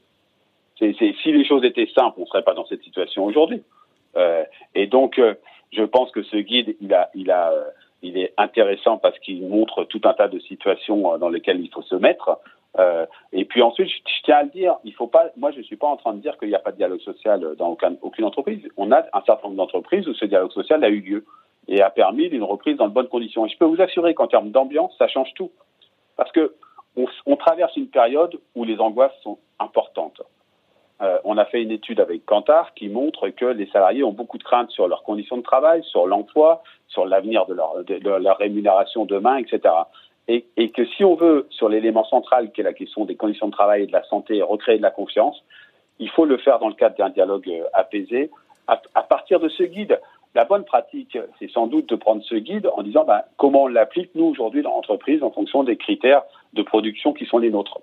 Si 0.79 1.33
les 1.33 1.45
choses 1.45 1.65
étaient 1.65 1.89
simples, 1.93 2.15
on 2.19 2.23
ne 2.23 2.27
serait 2.27 2.43
pas 2.43 2.55
dans 2.55 2.67
cette 2.67 2.83
situation 2.85 3.25
aujourd'hui. 3.25 3.63
Euh, 4.17 4.45
et 4.75 4.87
donc, 4.87 5.19
euh, 5.19 5.35
je 5.73 5.83
pense 5.83 6.11
que 6.11 6.23
ce 6.23 6.37
guide, 6.37 6.77
euh, 6.83 7.65
il 8.03 8.19
est 8.19 8.33
intéressant 8.37 8.99
parce 8.99 9.19
qu'il 9.19 9.47
montre 9.47 9.85
tout 9.85 10.01
un 10.05 10.15
tas 10.15 10.29
de 10.29 10.39
situations 10.41 11.15
euh, 11.15 11.19
dans 11.19 11.29
lesquelles 11.29 11.61
il 11.61 11.71
faut 11.71 11.83
se 11.83 11.95
mettre. 11.95 12.39
Euh, 12.79 13.07
et 13.33 13.45
puis 13.45 13.63
ensuite, 13.63 13.89
je, 13.89 14.23
tiens 14.25 14.37
à 14.37 14.43
le 14.45 14.51
dire, 14.51 14.77
il 14.85 14.93
faut 14.95 15.07
pas. 15.07 15.31
Moi, 15.37 15.51
je 15.53 15.63
suis 15.63 15.77
pas 15.77 15.87
en 15.87 15.97
train 15.97 16.15
de 16.15 16.21
dire 16.21 16.39
qu'il 16.39 16.49
n'y 16.49 16.55
a 16.55 16.61
pas 16.61 16.73
de 16.73 16.77
dialogue 16.77 17.01
social 17.01 17.55
dans 17.57 17.77
aucune 18.03 18.25
entreprise. 18.25 18.61
On 18.77 18.93
a 18.93 19.05
un 19.13 19.23
certain 19.23 19.49
nombre 19.49 19.57
d'entreprises 19.57 20.07
où 20.07 20.15
ce 20.15 20.27
dialogue 20.27 20.53
social 20.53 20.83
a 20.85 20.89
eu 20.89 21.01
lieu 21.01 21.25
et 21.67 21.83
a 21.83 21.91
permis 21.91 22.25
une 22.25 22.45
reprise 22.45 22.77
dans 22.77 22.89
de 22.89 22.93
bonnes 22.93 23.09
conditions. 23.09 23.47
Et 23.47 23.49
je 23.49 23.59
peux 23.59 23.67
vous 23.67 23.81
assurer 23.81 24.15
qu'en 24.15 24.27
termes 24.27 24.51
d'ambiance, 24.51 24.95
ça 24.97 25.09
change 25.09 25.33
tout, 25.35 25.51
parce 26.17 26.33
que 26.33 26.55
on, 26.97 27.07
on 27.27 27.37
traverse 27.37 27.77
une 27.77 27.89
période 27.89 28.39
où 28.55 28.65
les 28.65 28.79
angoisses 28.79 29.13
sont 29.23 29.39
importantes. 29.59 30.18
Euh, 31.01 31.19
on 31.25 31.39
a 31.39 31.45
fait 31.45 31.63
une 31.63 31.71
étude 31.71 32.01
avec 32.01 32.27
Kantar 32.27 32.75
qui 32.75 32.89
montre 32.89 33.29
que 33.29 33.45
les 33.45 33.67
salariés 33.67 34.03
ont 34.03 34.13
beaucoup 34.13 34.39
de 34.39 34.43
craintes 34.43 34.71
sur 34.71 34.89
leurs 34.89 35.05
conditions 35.05 35.37
de 35.37 35.43
travail, 35.43 35.83
sur 35.85 36.07
l'emploi, 36.07 36.63
sur 36.89 37.07
l'avenir 37.07 37.47
de 37.47 37.55
leur, 37.55 38.39
rémunération 38.39 39.05
demain, 39.05 39.37
etc. 39.37 39.75
Et, 40.27 40.45
que 40.71 40.85
si 40.85 41.05
on 41.05 41.15
veut, 41.15 41.47
sur 41.51 41.69
l'élément 41.69 42.05
central 42.05 42.51
qui 42.53 42.61
est 42.61 42.65
la 42.65 42.73
question 42.73 43.05
des 43.05 43.17
conditions 43.17 43.47
de 43.47 43.53
travail 43.53 43.85
et 43.85 43.87
de 43.87 43.93
la 43.93 44.05
santé, 44.05 44.43
recréer 44.43 44.77
de 44.77 44.83
la 44.83 44.91
confiance, 44.91 45.43
il 46.01 46.11
faut 46.11 46.25
le 46.25 46.37
faire 46.37 46.59
dans 46.59 46.69
le 46.69 46.75
cadre 46.75 46.97
d'un 46.97 47.11
dialogue 47.11 47.49
euh, 47.49 47.65
apaisé. 47.73 48.31
À, 48.67 48.81
à, 48.95 49.03
partir 49.03 49.41
de 49.41 49.49
ce 49.49 49.63
guide, 49.63 49.99
la 50.35 50.45
bonne 50.45 50.65
pratique, 50.65 51.17
c'est 51.39 51.51
sans 51.51 51.67
doute 51.69 51.89
de 51.89 51.97
prendre 51.97 52.23
ce 52.25 52.35
guide 52.35 52.69
en 52.77 52.83
disant 52.83 53.05
ben, 53.05 53.23
comment 53.37 53.65
on 53.65 53.69
l'applique, 53.69 54.11
nous, 54.15 54.27
aujourd'hui, 54.27 54.63
dans 54.63 54.75
l'entreprise, 54.75 55.23
en 55.23 55.31
fonction 55.31 55.65
des 55.65 55.77
critères 55.77 56.23
de 56.53 56.63
production 56.63 57.13
qui 57.13 57.25
sont 57.25 57.39
les 57.39 57.51
nôtres. 57.51 57.81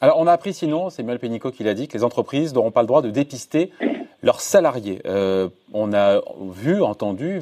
Alors, 0.00 0.18
on 0.18 0.26
a 0.26 0.32
appris 0.32 0.52
sinon, 0.52 0.90
c'est 0.90 1.02
Mel 1.02 1.18
Pénicaud 1.18 1.50
qui 1.50 1.62
l'a 1.62 1.74
dit, 1.74 1.88
que 1.88 1.96
les 1.96 2.04
entreprises 2.04 2.52
n'auront 2.52 2.72
pas 2.72 2.82
le 2.82 2.88
droit 2.88 3.00
de 3.00 3.10
dépister 3.10 3.70
leurs 4.24 4.40
salariés. 4.40 5.00
Euh, 5.06 5.48
on 5.72 5.92
a 5.92 6.20
vu, 6.40 6.82
entendu 6.82 7.40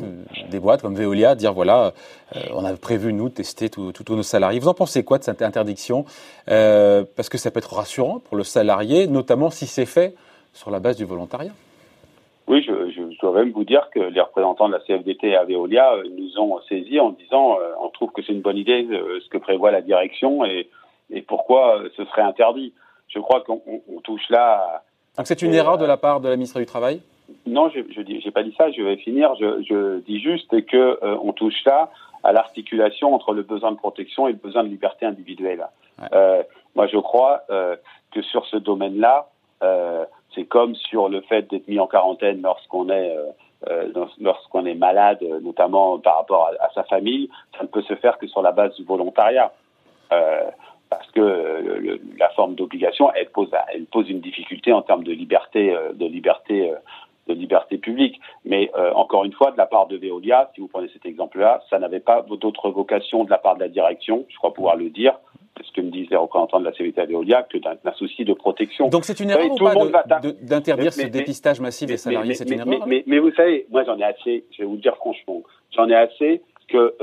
des 0.50 0.58
boîtes 0.58 0.82
comme 0.82 0.94
Veolia 0.94 1.34
dire 1.34 1.52
voilà, 1.52 1.93
euh, 2.37 2.40
on 2.52 2.64
a 2.64 2.75
prévu 2.75 3.12
nous 3.12 3.28
de 3.28 3.34
tester 3.34 3.70
tous 3.70 3.93
nos 4.10 4.22
salariés. 4.22 4.58
Vous 4.58 4.69
en 4.69 4.75
pensez 4.75 5.04
quoi 5.04 5.19
de 5.19 5.25
cette 5.25 5.43
interdiction? 5.43 6.04
Euh, 6.50 7.04
Parce 7.16 7.28
que 7.28 7.38
ça 7.38 7.50
peut 7.50 7.58
être 7.58 7.72
rassurant 7.72 8.19
pour 8.19 8.37
le 8.37 8.43
salarié, 8.43 9.06
notamment 9.06 9.50
si 9.50 9.66
c'est 9.66 9.87
fait 9.87 10.14
sur 10.52 10.70
la 10.70 10.81
base 10.81 10.96
du 10.96 11.04
volontariat. 11.04 11.52
Oui, 12.49 12.62
je, 12.66 12.90
je, 12.90 13.19
dois 13.20 13.32
même 13.32 13.52
vous 13.52 13.64
dire 13.64 13.88
que 13.94 14.00
les 14.00 14.20
représentants 14.20 14.69
de 14.69 14.75
la 14.75 14.81
CFDT 14.81 15.37
à 15.37 15.44
Veolia 15.44 15.94
nous 16.19 16.38
ont 16.40 16.60
saisis 16.69 16.99
en 16.99 17.10
disant 17.10 17.56
on 17.81 17.88
trouve 17.90 18.10
que 18.10 18.20
c'est 18.22 18.32
une 18.32 18.43
bonne 18.43 18.58
idée 18.58 18.87
ce 18.90 19.28
que 19.31 19.38
prévoit 19.38 19.70
la 19.70 19.81
direction 19.81 20.44
et 20.44 20.69
et 21.12 21.23
pourquoi 21.23 21.79
euh, 21.79 21.88
ce 21.97 22.05
serait 22.06 22.23
interdit? 22.23 22.73
Je 23.09 23.19
crois 23.19 23.43
qu'on 23.43 23.61
touche 24.03 24.29
là. 24.31 24.82
Donc 25.17 25.26
c'est 25.26 25.43
une 25.43 25.55
erreur 25.55 25.79
de 25.79 25.85
la 25.85 25.99
part 25.99 26.20
de 26.20 26.29
la 26.29 26.37
ministre 26.37 26.59
du 26.59 26.67
Travail? 26.67 27.03
Non, 27.47 27.70
je 27.70 28.00
n'ai 28.00 28.31
pas 28.31 28.43
dit 28.43 28.55
ça. 28.56 28.70
Je 28.70 28.82
vais 28.82 28.97
finir. 28.97 29.35
Je, 29.38 29.62
je 29.62 29.99
dis 30.00 30.20
juste 30.20 30.64
que 30.67 30.76
euh, 30.76 31.17
on 31.23 31.32
touche 31.32 31.64
là 31.64 31.90
à 32.25 32.33
l'articulation 32.33 33.14
entre 33.14 33.35
le 33.35 33.42
besoin 33.42 33.73
de 33.73 33.76
protection 33.76 34.28
et 34.28 34.33
le 34.33 34.38
besoin 34.38 34.64
de 34.64 34.69
liberté 34.69 35.07
individuelle. 35.07 35.66
Euh, 36.12 36.42
moi, 36.75 36.87
je 36.87 36.97
crois 36.99 37.42
euh, 37.50 37.76
que 38.12 38.23
sur 38.23 38.47
ce 38.47 38.57
domaine-là, 38.57 39.28
c'est 40.35 40.45
comme 40.45 40.75
sur 40.75 41.09
le 41.09 41.21
fait 41.21 41.42
d'être 41.50 41.69
mis 41.69 41.78
en 41.78 41.87
quarantaine 41.87 42.42
lorsqu'on 42.42 42.88
est 42.88 43.16
lorsqu'on 44.19 44.66
est 44.66 44.75
malade, 44.75 45.23
notamment 45.40 46.00
par 46.00 46.16
rapport 46.16 46.49
à, 46.49 46.64
à, 46.64 46.71
sa 46.75 46.83
famille, 46.83 47.31
ça 47.57 47.62
ne 47.62 47.69
peut 47.69 47.83
se 47.83 47.95
faire 47.95 48.19
que 48.19 48.26
sur 48.26 48.42
la 48.42 48.50
base 48.50 48.75
du 48.75 48.83
volontariat. 48.83 49.52
Parce 50.99 51.11
que 51.12 51.20
euh, 51.20 51.99
la 52.18 52.28
forme 52.30 52.54
d'obligation, 52.54 53.11
elle 53.14 53.30
pose, 53.30 53.50
elle 53.72 53.87
pose 53.87 54.11
une 54.11 54.20
difficulté 54.20 54.72
en 54.72 54.82
termes 54.82 55.04
de 55.04 55.12
liberté, 55.12 55.75
euh, 55.75 55.92
de 55.92 56.06
liberté, 56.06 56.70
euh, 56.70 56.76
de 57.28 57.34
liberté 57.34 57.78
publique. 57.78 58.20
Mais 58.44 58.70
encore 58.94 59.25
une 59.25 59.32
fois, 59.32 59.52
de 59.52 59.56
la 59.56 59.66
part 59.66 59.87
de 59.87 59.96
Veolia, 59.96 60.50
si 60.54 60.61
vous 60.61 60.68
prenez 60.68 60.88
cet 60.92 61.06
exemple-là, 61.06 61.62
ça 61.70 61.78
n'avait 61.78 62.00
pas 62.00 62.22
d'autre 62.22 62.70
vocation 62.70 63.25
de 63.25 63.30
la 63.30 63.38
part 63.38 63.54
de 63.54 63.61
la 63.61 63.68
direction, 63.68 64.26
je 64.28 64.37
crois 64.37 64.52
pouvoir 64.52 64.75
le 64.76 64.90
dire, 64.90 65.14
c'est 65.56 65.64
ce 65.64 65.72
que 65.72 65.80
me 65.80 65.90
disent 65.90 66.11
les 66.11 66.16
représentants 66.16 66.58
de 66.58 66.64
la 66.64 66.72
CVT 66.72 67.00
à 67.00 67.06
Veolia, 67.06 67.44
que 67.44 67.58
d'un 67.58 67.92
souci 67.94 68.25
de 68.25 68.34
protection. 68.34 68.88
Donc 68.88 69.04
c'est 69.04 69.20
une 69.20 69.30
erreur 69.30 69.52
ou 69.52 69.56
pas 69.56 70.02
d'interdire 70.42 70.92
ce 70.92 71.06
dépistage 71.06 71.61
massif 71.61 71.87
des 71.87 71.96
salariés 71.96 72.34
C'est 72.34 72.50
une 72.50 72.58
erreur 72.58 72.87
mais, 72.88 73.04
mais, 73.06 73.18
vous 73.20 73.32
savez, 73.32 73.66
moi 73.70 73.84
j'en 73.84 73.96
ai 73.99 74.04
assez, 74.04 74.44
je 74.50 74.62
vais 74.62 74.64
vous 74.64 74.75
le 74.75 74.80
dire 74.80 74.96
franchement, 74.96 75.42
j'en 75.70 75.88
ai 75.88 75.94
assez 75.94 76.42
que 76.68 76.96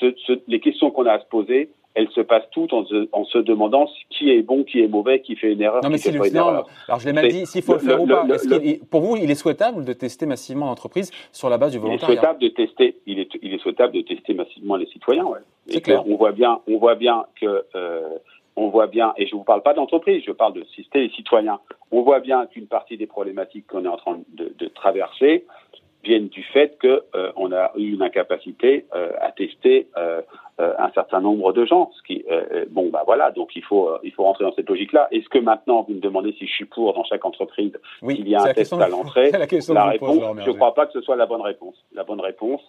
ce, 0.00 0.14
ce, 0.26 0.32
les 0.48 0.60
questions 0.60 0.90
qu'on 0.90 1.06
a 1.06 1.12
à 1.12 1.20
se 1.20 1.26
poser, 1.26 1.70
elles 1.98 2.08
se 2.10 2.20
passent 2.20 2.48
toutes 2.52 2.72
en 2.72 2.84
se, 2.84 3.38
demandant 3.38 3.90
qui 4.08 4.30
est 4.30 4.42
bon, 4.42 4.62
qui 4.62 4.80
est 4.80 4.86
mauvais, 4.86 5.20
qui 5.20 5.34
fait 5.34 5.52
une 5.52 5.60
erreur. 5.60 5.82
Non, 5.82 5.90
mais 5.90 5.98
c'est 5.98 6.14
Alors, 6.14 6.68
je 7.00 7.06
l'ai 7.06 7.12
mal 7.12 7.26
dit, 7.26 7.44
s'il 7.44 7.62
faut 7.62 7.72
le, 7.72 7.80
faire 7.80 8.00
ou 8.00 8.06
pas. 8.06 8.24
pour 8.88 9.00
vous, 9.00 9.16
il 9.16 9.28
est 9.28 9.34
souhaitable 9.34 9.84
de 9.84 9.92
tester 9.92 10.24
massivement 10.24 10.66
l'entreprise 10.66 11.10
sur 11.32 11.50
la 11.50 11.58
base 11.58 11.72
du 11.72 11.78
volontariat 11.78 12.06
Il 12.06 12.12
est 12.12 12.20
souhaitable 12.20 12.38
de 12.40 12.48
tester, 12.48 12.96
il 13.06 13.18
est, 13.18 13.28
il 13.42 13.52
est 13.52 13.58
souhaitable 13.58 13.94
de 13.94 14.02
tester 14.02 14.32
massivement 14.32 14.76
les 14.76 14.86
citoyens, 14.86 15.24
ouais. 15.24 15.40
C'est 15.66 15.80
clair. 15.80 16.04
On 16.06 16.16
voit 16.16 16.30
bien, 16.30 16.60
on 16.68 16.78
voit 16.78 16.94
bien 16.94 17.24
que, 17.40 17.64
euh, 17.74 18.08
on 18.54 18.68
voit 18.68 18.86
bien, 18.86 19.12
et 19.16 19.26
je 19.26 19.34
ne 19.34 19.38
vous 19.38 19.44
parle 19.44 19.62
pas 19.62 19.74
d'entreprise, 19.74 20.22
je 20.24 20.30
parle 20.30 20.52
de 20.52 20.64
tester 20.76 21.00
les 21.00 21.10
citoyens. 21.10 21.58
On 21.90 22.02
voit 22.02 22.20
bien 22.20 22.46
qu'une 22.46 22.68
partie 22.68 22.96
des 22.96 23.08
problématiques 23.08 23.66
qu'on 23.66 23.84
est 23.84 23.88
en 23.88 23.96
train 23.96 24.20
de, 24.34 24.54
de 24.56 24.66
traverser, 24.68 25.46
viennent 26.08 26.28
du 26.28 26.42
fait 26.42 26.78
qu'on 26.80 26.98
euh, 27.14 27.32
on 27.36 27.52
a 27.52 27.70
eu 27.76 27.92
une 27.92 28.02
incapacité 28.02 28.86
euh, 28.94 29.10
à 29.20 29.30
tester 29.30 29.88
euh, 29.96 30.22
un 30.58 30.90
certain 30.92 31.20
nombre 31.20 31.52
de 31.52 31.64
gens. 31.64 31.90
Ce 31.96 32.02
qui, 32.02 32.24
bon, 32.70 32.88
bah 32.90 33.04
voilà, 33.06 33.30
donc 33.30 33.54
il 33.54 33.62
faut, 33.62 33.90
il 34.02 34.12
faut 34.12 34.24
rentrer 34.24 34.44
dans 34.44 34.52
cette 34.54 34.68
logique-là. 34.68 35.06
Est-ce 35.12 35.28
que 35.28 35.38
maintenant, 35.38 35.84
vous 35.86 35.94
me 35.94 36.00
demandez 36.00 36.32
si 36.32 36.48
je 36.48 36.52
suis 36.52 36.64
pour 36.64 36.94
dans 36.94 37.04
chaque 37.04 37.24
entreprise 37.24 37.72
oui, 38.02 38.16
qu'il 38.16 38.28
y 38.28 38.34
a 38.34 38.42
un 38.42 38.52
test 38.52 38.72
à 38.72 38.88
l'entrée 38.88 39.30
La, 39.32 39.38
la 39.74 39.84
réponse, 39.84 40.20
je 40.44 40.50
ne 40.50 40.56
crois 40.56 40.74
pas 40.74 40.86
que 40.86 40.92
ce 40.94 41.00
soit 41.00 41.14
la 41.14 41.26
bonne 41.26 41.42
réponse. 41.42 41.76
La 41.92 42.02
bonne 42.02 42.20
réponse, 42.20 42.60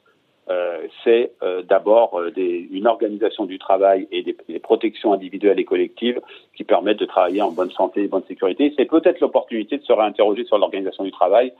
euh, 0.50 0.88
c'est 1.03 1.34
euh, 1.43 1.62
d'abord 1.62 2.19
euh, 2.19 2.31
une 2.36 2.88
organisation 2.88 3.46
du 3.46 3.60
travail 3.60 4.08
et 4.12 4.24
des, 4.24 4.36
des, 4.48 4.58
protections 4.58 5.13
individuelles 5.13 5.60
et 5.60 5.65
collectives 5.65 6.19
qui 6.55 6.63
permettent 6.63 6.98
de 6.98 7.05
travailler 7.05 7.43
en 7.43 7.51
bonne 7.51 7.69
santé 7.69 8.03
et 8.03 8.08
bonne 8.08 8.24
sécurité. 8.27 8.74
C'est 8.75 8.86
peut-être 8.86 9.19
l'opportunité 9.19 9.77
de 9.77 9.84
se 9.84 9.93
réinterroger 9.93 10.46
sur 10.46 10.58
l'organisation 10.58 11.03
du 11.03 11.12
travail, 11.12 11.53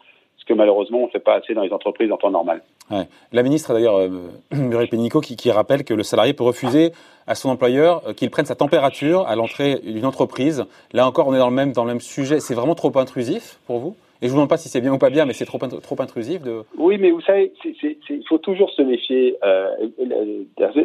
que 0.50 0.54
malheureusement 0.56 1.04
on 1.04 1.06
ne 1.06 1.12
fait 1.12 1.20
pas 1.20 1.36
assez 1.36 1.54
dans 1.54 1.62
les 1.62 1.72
entreprises 1.72 2.12
en 2.12 2.18
temps 2.18 2.32
normal. 2.32 2.62
Ouais. 2.90 3.08
La 3.32 3.44
ministre 3.44 3.72
d'ailleurs, 3.74 3.98
euh, 3.98 4.10
Muriel 4.52 4.90
Pénicaud, 4.90 5.22
qui, 5.22 5.36
qui, 5.36 5.52
rappelle 5.52 5.84
que 5.84 5.94
le 5.94 6.04
salarié 6.04 6.34
peut 6.34 6.44
refuser 6.44 6.92
à 7.28 7.36
son 7.36 7.50
employeur 7.50 8.02
qu'il 8.16 8.32
prenne 8.32 8.46
sa 8.46 8.56
température 8.56 9.28
à 9.28 9.36
l'entrée 9.36 9.76
d'une 9.84 10.06
entreprise. 10.06 10.66
Là 10.92 11.08
encore, 11.08 11.28
on 11.28 11.36
est 11.36 11.38
dans 11.38 11.50
le 11.50 11.56
même, 11.56 11.72
dans 11.72 11.84
le 11.84 11.90
même 11.90 12.02
sujet. 12.02 12.40
C'est 12.40 12.56
vraiment 12.56 12.76
trop 12.76 12.92
intrusif 12.98 13.60
pour 13.68 13.78
vous? 13.78 13.96
Et 14.22 14.26
je 14.26 14.32
vous 14.32 14.36
demande 14.36 14.50
pas 14.50 14.58
si 14.58 14.68
c'est 14.68 14.82
bien 14.82 14.92
ou 14.92 14.98
pas 14.98 15.10
bien, 15.10 15.26
mais 15.26 15.34
c'est 15.34 15.46
trop, 15.46 15.60
trop 15.60 16.02
intrusif 16.02 16.42
de. 16.42 16.64
Oui, 16.78 16.98
mais 17.00 17.12
vous 17.12 17.22
savez, 17.22 17.54
il 17.64 18.24
faut 18.28 18.40
toujours 18.40 18.70
se 18.72 18.82
méfier. 18.82 19.38
Euh, 19.46 19.70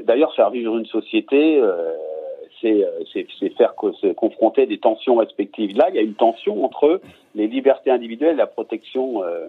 D'ailleurs, 0.04 0.32
faire 0.36 0.50
vivre 0.50 0.76
une 0.76 0.86
société, 0.86 1.58
euh, 1.60 1.94
c'est 3.12 3.48
faire 3.56 3.74
se 4.00 4.12
confronter 4.12 4.66
des 4.66 4.78
tensions 4.78 5.16
respectives. 5.16 5.76
Là, 5.76 5.88
il 5.90 5.96
y 5.96 5.98
a 5.98 6.02
une 6.02 6.14
tension 6.14 6.64
entre 6.64 7.00
les 7.34 7.46
libertés 7.46 7.90
individuelles 7.90 8.34
et 8.34 8.38
la 8.38 8.46
protection 8.46 9.22
euh, 9.22 9.46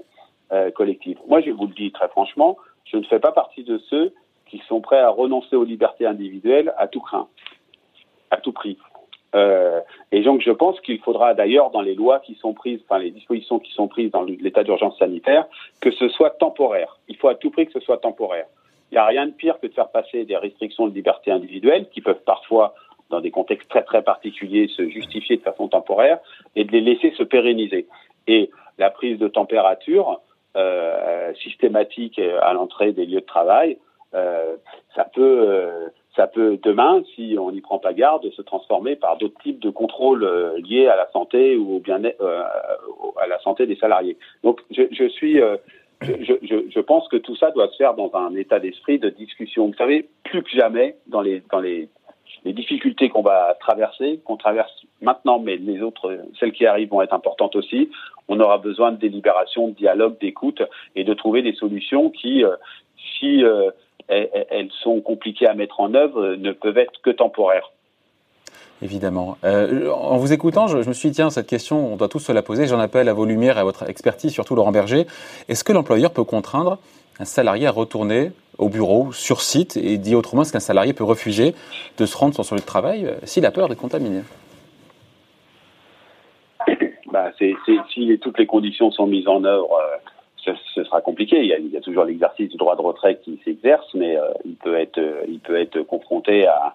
euh, 0.51 0.72
collective. 0.72 1.17
Moi, 1.27 1.41
je 1.41 1.51
vous 1.51 1.67
le 1.67 1.74
dis 1.74 1.91
très 1.91 2.07
franchement, 2.10 2.57
je 2.86 2.98
ne 2.98 3.03
fais 3.03 3.19
pas 3.19 3.31
partie 3.31 3.63
de 3.63 3.77
ceux 3.89 4.13
qui 4.48 4.62
sont 4.67 4.81
prêts 4.81 5.00
à 5.00 5.10
renoncer 5.10 5.55
aux 5.55 5.63
libertés 5.63 6.05
individuelles 6.05 6.74
à 6.77 6.88
tout 6.88 7.01
craint, 7.01 7.27
à 8.31 8.38
tout 8.38 8.51
prix. 8.51 8.77
Euh, 9.36 9.81
et 10.12 10.22
donc, 10.22 10.41
je 10.41 10.51
pense 10.51 10.79
qu'il 10.81 11.00
faudra 11.00 11.34
d'ailleurs, 11.34 11.72
dans 11.72 11.81
les 11.81 11.95
lois 11.95 12.19
qui 12.19 12.36
sont 12.36 12.53
prises, 12.53 12.79
enfin 12.88 13.00
les 13.00 13.12
dispositions 13.12 13.60
qui 13.60 13.72
sont 13.74 13.88
prises 13.88 14.12
dans 14.12 14.24
l'état 14.24 14.63
d'urgence 14.63 14.98
sanitaire, 14.98 15.45
que 15.81 15.91
ce 15.91 16.07
soit 16.10 16.31
temporaire. 16.31 16.98
Il 17.07 17.17
faut 17.17 17.27
à 17.27 17.36
tout 17.36 17.51
prix 17.51 17.65
que 17.65 17.74
ce 17.74 17.79
soit 17.79 17.98
temporaire. 17.98 18.45
Il 18.91 18.95
n'y 18.95 19.00
a 19.00 19.05
rien 19.05 19.25
de 19.25 19.31
pire 19.31 19.60
que 19.60 19.67
de 19.67 19.74
faire 19.74 19.89
passer 19.89 20.25
des 20.25 20.38
restrictions 20.38 20.88
de 20.88 20.93
liberté 20.93 21.31
individuelle 21.31 21.89
qui 21.89 22.01
peuvent 22.01 22.24
parfois, 22.25 22.75
dans 23.15 23.22
des 23.22 23.31
contextes 23.31 23.69
très 23.69 23.84
très 23.84 24.01
particuliers, 24.01 24.67
se 24.67 24.88
justifier 24.89 25.38
de 25.38 25.41
façon 25.41 25.67
temporaire 25.67 26.19
et 26.55 26.63
de 26.65 26.72
les 26.72 26.81
laisser 26.81 27.12
se 27.17 27.24
pérenniser. 27.24 27.88
Et 28.27 28.51
la 28.77 28.89
prise 28.89 29.17
de 29.17 29.27
température 29.27 30.22
euh, 30.57 31.34
systématique 31.36 32.19
à 32.19 32.53
l'entrée 32.53 32.91
des 32.91 33.05
lieux 33.05 33.22
de 33.22 33.25
travail, 33.25 33.77
euh, 34.15 34.55
ça 34.95 35.03
peut 35.03 35.45
euh, 35.50 35.89
ça 36.15 36.27
peut 36.27 36.57
demain, 36.63 37.03
si 37.13 37.36
on 37.38 37.51
n'y 37.51 37.60
prend 37.60 37.79
pas 37.79 37.93
garde, 37.93 38.29
se 38.31 38.41
transformer 38.41 38.95
par 38.95 39.17
d'autres 39.17 39.41
types 39.43 39.60
de 39.60 39.69
contrôles 39.69 40.25
liés 40.63 40.88
à 40.88 40.95
la 40.95 41.10
santé 41.12 41.57
ou 41.57 41.75
au 41.75 41.79
bien 41.79 42.01
euh, 42.05 42.43
à 43.22 43.27
la 43.27 43.38
santé 43.39 43.67
des 43.67 43.75
salariés. 43.75 44.17
Donc, 44.41 44.62
je, 44.72 45.10
suis, 45.10 45.41
je, 46.01 46.79
pense 46.79 47.10
que 47.10 47.17
tout 47.17 47.36
ça 47.36 47.51
doit 47.51 47.67
se 47.67 47.75
faire 47.75 47.95
dans 47.95 48.10
un 48.13 48.34
état 48.36 48.62
d'esprit 48.62 48.98
de 48.98 49.10
discussion. 49.10 49.67
Vous 49.67 49.74
savez, 49.74 50.07
plus 50.24 50.41
que 50.41 50.51
jamais 50.51 50.95
dans 51.07 51.22
les 51.22 51.43
dans 51.51 51.60
les, 51.60 51.89
les 52.44 52.54
difficultés 52.54 53.10
qu'on 53.10 53.22
va 53.22 53.56
traverser, 53.60 54.20
qu'on 54.25 54.38
traverse 54.38 54.72
maintenant, 55.01 55.39
mais 55.39 55.58
les 55.58 55.82
autres, 55.82 56.20
celles 56.39 56.51
qui 56.51 56.65
arrivent 56.65 56.89
vont 56.89 57.01
être 57.01 57.13
importantes 57.13 57.56
aussi. 57.56 57.89
On 58.27 58.39
aura 58.39 58.58
besoin 58.58 58.92
de 58.92 58.98
délibération, 58.98 59.70
de 59.70 59.74
dialogue, 59.74 60.20
d'écoute 60.20 60.62
et 60.96 61.04
de 61.04 61.13
trouver 61.13 61.42
des 61.42 61.54
solutions 61.54 62.10
qui, 62.10 62.44
si 63.18 63.44
elles 64.08 64.70
sont 64.84 65.01
compliquées 65.01 65.48
à 65.48 65.54
mettre 65.54 65.80
en 65.80 65.94
œuvre, 65.94 66.22
euh, 66.22 66.38
ne 66.38 66.51
peuvent 66.51 66.77
être 66.77 67.01
que 67.01 67.10
temporaires. 67.10 67.72
Évidemment. 68.82 69.38
Euh, 69.44 69.89
en 69.89 70.18
vous 70.18 70.34
écoutant, 70.34 70.68
je, 70.68 70.82
je, 70.82 70.89
me 70.89 70.94
suis 70.94 71.10
dit, 71.10 71.15
tiens, 71.15 71.30
cette 71.30 71.48
question, 71.48 71.94
on 71.94 71.96
doit 71.96 72.10
tous 72.10 72.20
se 72.20 72.32
la 72.32 72.42
poser. 72.42 72.68
J'en 72.68 72.80
appelle 72.80 73.08
à 73.08 73.13
vos 73.13 73.25
lumières 73.25 73.58
à 73.58 73.63
votre 73.63 73.89
expertise, 73.89 74.34
surtout 74.34 74.56
Laurent 74.56 74.72
Berger. 74.72 75.08
Est-ce 75.48 75.63
que 75.63 75.72
l'employeur 75.72 76.12
peut 76.12 76.25
contraindre 76.25 76.77
un 77.20 77.25
salarié 77.25 77.68
à 77.68 77.72
retourner 77.72 78.32
au 78.57 78.69
bureau, 78.69 79.12
sur 79.12 79.41
site, 79.41 79.77
et 79.77 79.97
dit 79.97 80.15
autrement, 80.15 80.43
est-ce 80.43 80.53
qu'un 80.53 80.59
salarié 80.59 80.93
peut 80.93 81.03
refuser 81.03 81.55
de 81.97 82.05
se 82.05 82.17
rendre 82.17 82.33
sur 82.33 82.45
son 82.45 82.55
lieu 82.55 82.62
de 82.62 82.65
travail 82.65 83.05
euh, 83.05 83.15
s'il 83.24 83.45
a 83.45 83.51
peur 83.51 83.67
d'être 83.67 83.79
contaminé 83.79 84.21
bah, 87.12 87.31
Si 87.38 87.55
toutes 88.21 88.39
les 88.39 88.45
conditions 88.45 88.91
sont 88.91 89.07
mises 89.07 89.27
en 89.27 89.43
œuvre, 89.43 89.74
euh, 89.74 90.53
ce, 90.74 90.83
sera 90.83 91.01
compliqué. 91.01 91.39
Il 91.39 91.71
y 91.71 91.77
a, 91.77 91.81
toujours 91.81 92.05
l'exercice 92.05 92.50
du 92.50 92.57
droit 92.57 92.75
de 92.75 92.81
retrait 92.81 93.19
qui 93.24 93.39
s'exerce, 93.43 93.88
mais 93.93 94.15
euh, 94.17 94.29
il 94.45 94.55
peut 94.55 94.77
être, 94.77 95.01
il 95.27 95.39
peut 95.39 95.59
être 95.59 95.81
confronté 95.81 96.45
à, 96.47 96.74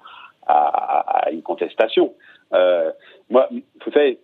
une 1.30 1.42
contestation. 1.42 2.12
Moi, 2.50 3.48
vous 3.50 3.92
savez, 3.92 4.18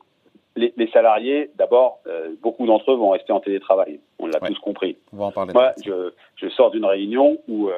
les, 0.56 0.72
les 0.76 0.88
salariés, 0.88 1.50
d'abord, 1.56 2.00
euh, 2.06 2.34
beaucoup 2.42 2.66
d'entre 2.66 2.92
eux 2.92 2.96
vont 2.96 3.10
rester 3.10 3.32
en 3.32 3.40
télétravail. 3.40 4.00
On 4.18 4.26
l'a 4.26 4.40
tous 4.40 4.58
compris. 4.58 4.96
On 5.12 5.18
va 5.18 5.25
en 5.26 5.32
parler 5.32 5.52
Moi, 5.52 5.72
je, 5.84 6.12
je, 6.36 6.48
sors 6.48 6.70
d'une 6.70 6.84
réunion 6.84 7.38
où 7.48 7.68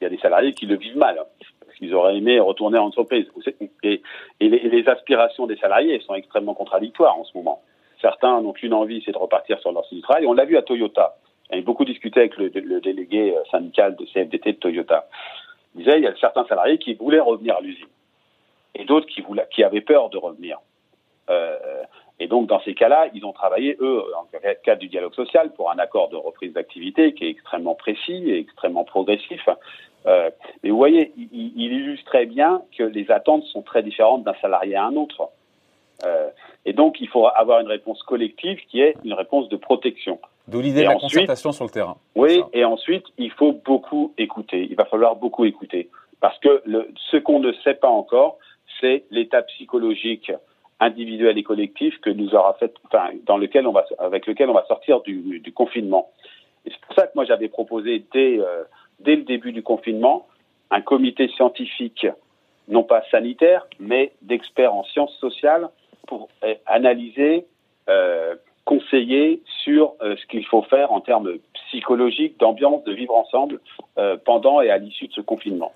il 0.00 0.04
y 0.04 0.06
a 0.06 0.10
des 0.10 0.18
salariés 0.18 0.52
qui 0.52 0.66
le 0.66 0.76
vivent 0.76 0.96
mal. 0.96 1.18
Hein, 1.18 1.24
parce 1.74 1.78
qu'ils 1.78 1.94
auraient 1.94 2.16
aimé 2.16 2.38
retourner 2.38 2.78
en 2.78 2.86
entreprise. 2.86 3.26
Et, 3.82 4.00
et, 4.40 4.48
les, 4.48 4.56
et 4.58 4.68
les 4.68 4.88
aspirations 4.88 5.46
des 5.46 5.56
salariés 5.56 6.00
sont 6.00 6.14
extrêmement 6.14 6.54
contradictoires 6.54 7.18
en 7.18 7.24
ce 7.24 7.36
moment. 7.36 7.62
Certains 8.00 8.40
n'ont 8.40 8.52
qu'une 8.52 8.74
envie, 8.74 9.02
c'est 9.04 9.12
de 9.12 9.18
repartir 9.18 9.58
sur 9.60 9.72
leur 9.72 9.84
site 9.86 9.98
de 9.98 10.02
travail. 10.02 10.26
On 10.26 10.34
l'a 10.34 10.44
vu 10.44 10.56
à 10.56 10.62
Toyota. 10.62 11.16
J'ai 11.52 11.62
beaucoup 11.62 11.84
discuté 11.84 12.20
avec 12.20 12.36
le, 12.36 12.48
le, 12.54 12.80
délégué 12.80 13.34
euh, 13.34 13.40
syndical 13.50 13.96
de 13.96 14.04
CFDT 14.04 14.52
de 14.52 14.58
Toyota. 14.58 15.08
Il 15.74 15.84
disait 15.84 15.98
il 15.98 16.04
y 16.04 16.06
a 16.06 16.14
certains 16.16 16.44
salariés 16.46 16.78
qui 16.78 16.94
voulaient 16.94 17.20
revenir 17.20 17.56
à 17.56 17.60
l'usine 17.60 17.88
et 18.74 18.84
d'autres 18.84 19.06
qui, 19.06 19.24
qui 19.50 19.64
avaient 19.64 19.80
peur 19.80 20.10
de 20.10 20.18
revenir. 20.18 20.58
Euh, 21.30 21.82
et 22.20 22.28
donc, 22.28 22.46
dans 22.46 22.60
ces 22.60 22.74
cas-là, 22.74 23.08
ils 23.12 23.24
ont 23.24 23.32
travaillé, 23.32 23.76
eux, 23.80 24.02
en 24.16 24.26
cadre 24.62 24.80
du 24.80 24.88
dialogue 24.88 25.14
social, 25.14 25.52
pour 25.54 25.70
un 25.70 25.78
accord 25.78 26.08
de 26.10 26.16
reprise 26.16 26.52
d'activité 26.52 27.12
qui 27.12 27.24
est 27.24 27.30
extrêmement 27.30 27.74
précis 27.74 28.30
et 28.30 28.38
extrêmement 28.38 28.84
progressif. 28.84 29.48
Euh, 30.06 30.30
mais 30.62 30.70
vous 30.70 30.76
voyez, 30.76 31.12
il, 31.16 31.52
il 31.56 31.72
illustre 31.72 32.04
très 32.04 32.26
bien 32.26 32.62
que 32.76 32.84
les 32.84 33.10
attentes 33.10 33.42
sont 33.44 33.62
très 33.62 33.82
différentes 33.82 34.22
d'un 34.22 34.34
salarié 34.40 34.76
à 34.76 34.84
un 34.84 34.94
autre. 34.96 35.30
Euh, 36.04 36.28
et 36.64 36.72
donc, 36.72 37.00
il 37.00 37.08
faut 37.08 37.26
avoir 37.26 37.60
une 37.60 37.68
réponse 37.68 38.02
collective 38.04 38.58
qui 38.68 38.80
est 38.80 38.94
une 39.04 39.14
réponse 39.14 39.48
de 39.48 39.56
protection. 39.56 40.20
D'où 40.46 40.60
l'idée 40.60 40.82
de 40.82 40.88
la 40.88 40.94
concertation 40.94 41.52
sur 41.52 41.64
le 41.64 41.70
terrain. 41.70 41.96
Oui, 42.14 42.42
et 42.52 42.64
ensuite, 42.64 43.06
il 43.18 43.30
faut 43.30 43.52
beaucoup 43.52 44.12
écouter. 44.18 44.68
Il 44.70 44.76
va 44.76 44.84
falloir 44.84 45.16
beaucoup 45.16 45.46
écouter. 45.46 45.88
Parce 46.20 46.38
que 46.38 46.62
le, 46.64 46.90
ce 47.10 47.16
qu'on 47.16 47.40
ne 47.40 47.52
sait 47.64 47.74
pas 47.74 47.88
encore, 47.88 48.38
c'est 48.80 49.04
l'état 49.10 49.42
psychologique 49.42 50.30
individuel 50.80 51.38
et 51.38 51.42
collectif 51.42 52.00
que 52.00 52.10
nous 52.10 52.34
aura 52.34 52.54
fait, 52.54 52.74
enfin, 52.86 53.10
dans 53.24 53.36
lequel 53.36 53.66
on 53.66 53.72
va, 53.72 53.84
avec 53.98 54.26
lequel 54.26 54.50
on 54.50 54.54
va 54.54 54.64
sortir 54.66 55.00
du, 55.02 55.42
confinement. 55.54 56.10
C'est 56.64 56.80
pour 56.80 56.94
ça 56.94 57.06
que 57.06 57.12
moi 57.14 57.24
j'avais 57.24 57.48
proposé 57.48 58.04
dès, 58.12 58.38
euh, 58.38 58.64
dès 59.00 59.16
le 59.16 59.22
début 59.22 59.52
du 59.52 59.62
confinement 59.62 60.26
un 60.70 60.80
comité 60.80 61.28
scientifique, 61.28 62.06
non 62.68 62.82
pas 62.82 63.02
sanitaire, 63.10 63.66
mais 63.78 64.12
d'experts 64.22 64.74
en 64.74 64.82
sciences 64.84 65.14
sociales 65.18 65.68
pour 66.08 66.28
euh, 66.42 66.54
analyser, 66.66 67.46
euh, 67.88 68.34
conseiller 68.64 69.42
sur 69.62 69.94
ce 70.00 70.26
qu'il 70.26 70.44
faut 70.46 70.62
faire 70.62 70.90
en 70.90 71.02
termes 71.02 71.34
psychologiques, 71.66 72.40
d'ambiance, 72.40 72.82
de 72.84 72.94
vivre 72.94 73.14
ensemble 73.14 73.60
pendant 74.24 74.62
et 74.62 74.70
à 74.70 74.78
l'issue 74.78 75.06
de 75.06 75.12
ce 75.12 75.20
confinement. 75.20 75.74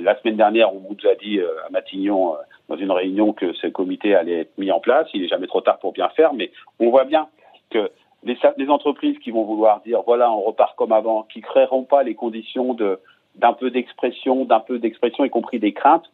La 0.00 0.18
semaine 0.18 0.36
dernière, 0.36 0.74
on 0.74 0.80
nous 0.80 1.08
a 1.08 1.14
dit 1.14 1.38
à 1.40 1.70
Matignon, 1.70 2.34
dans 2.72 2.78
une 2.78 2.90
réunion, 2.90 3.34
que 3.34 3.52
ce 3.52 3.66
comité 3.66 4.14
allait 4.14 4.40
être 4.40 4.58
mis 4.58 4.70
en 4.70 4.80
place. 4.80 5.06
Il 5.12 5.20
n'est 5.20 5.28
jamais 5.28 5.46
trop 5.46 5.60
tard 5.60 5.78
pour 5.78 5.92
bien 5.92 6.08
faire, 6.10 6.32
mais 6.32 6.50
on 6.80 6.88
voit 6.90 7.04
bien 7.04 7.28
que 7.70 7.90
les, 8.24 8.38
entreprises 8.68 9.18
qui 9.18 9.30
vont 9.30 9.44
vouloir 9.44 9.80
dire 9.82 10.00
voilà, 10.06 10.32
on 10.32 10.40
repart 10.40 10.74
comme 10.76 10.92
avant, 10.92 11.24
qui 11.24 11.42
créeront 11.42 11.82
pas 11.82 12.02
les 12.02 12.14
conditions 12.14 12.74
d'un 12.74 13.52
peu 13.52 13.70
d'expression, 13.70 14.46
d'un 14.46 14.60
peu 14.60 14.78
d'expression, 14.78 15.24
y 15.24 15.30
compris 15.30 15.58
des 15.58 15.72
craintes, 15.72 16.10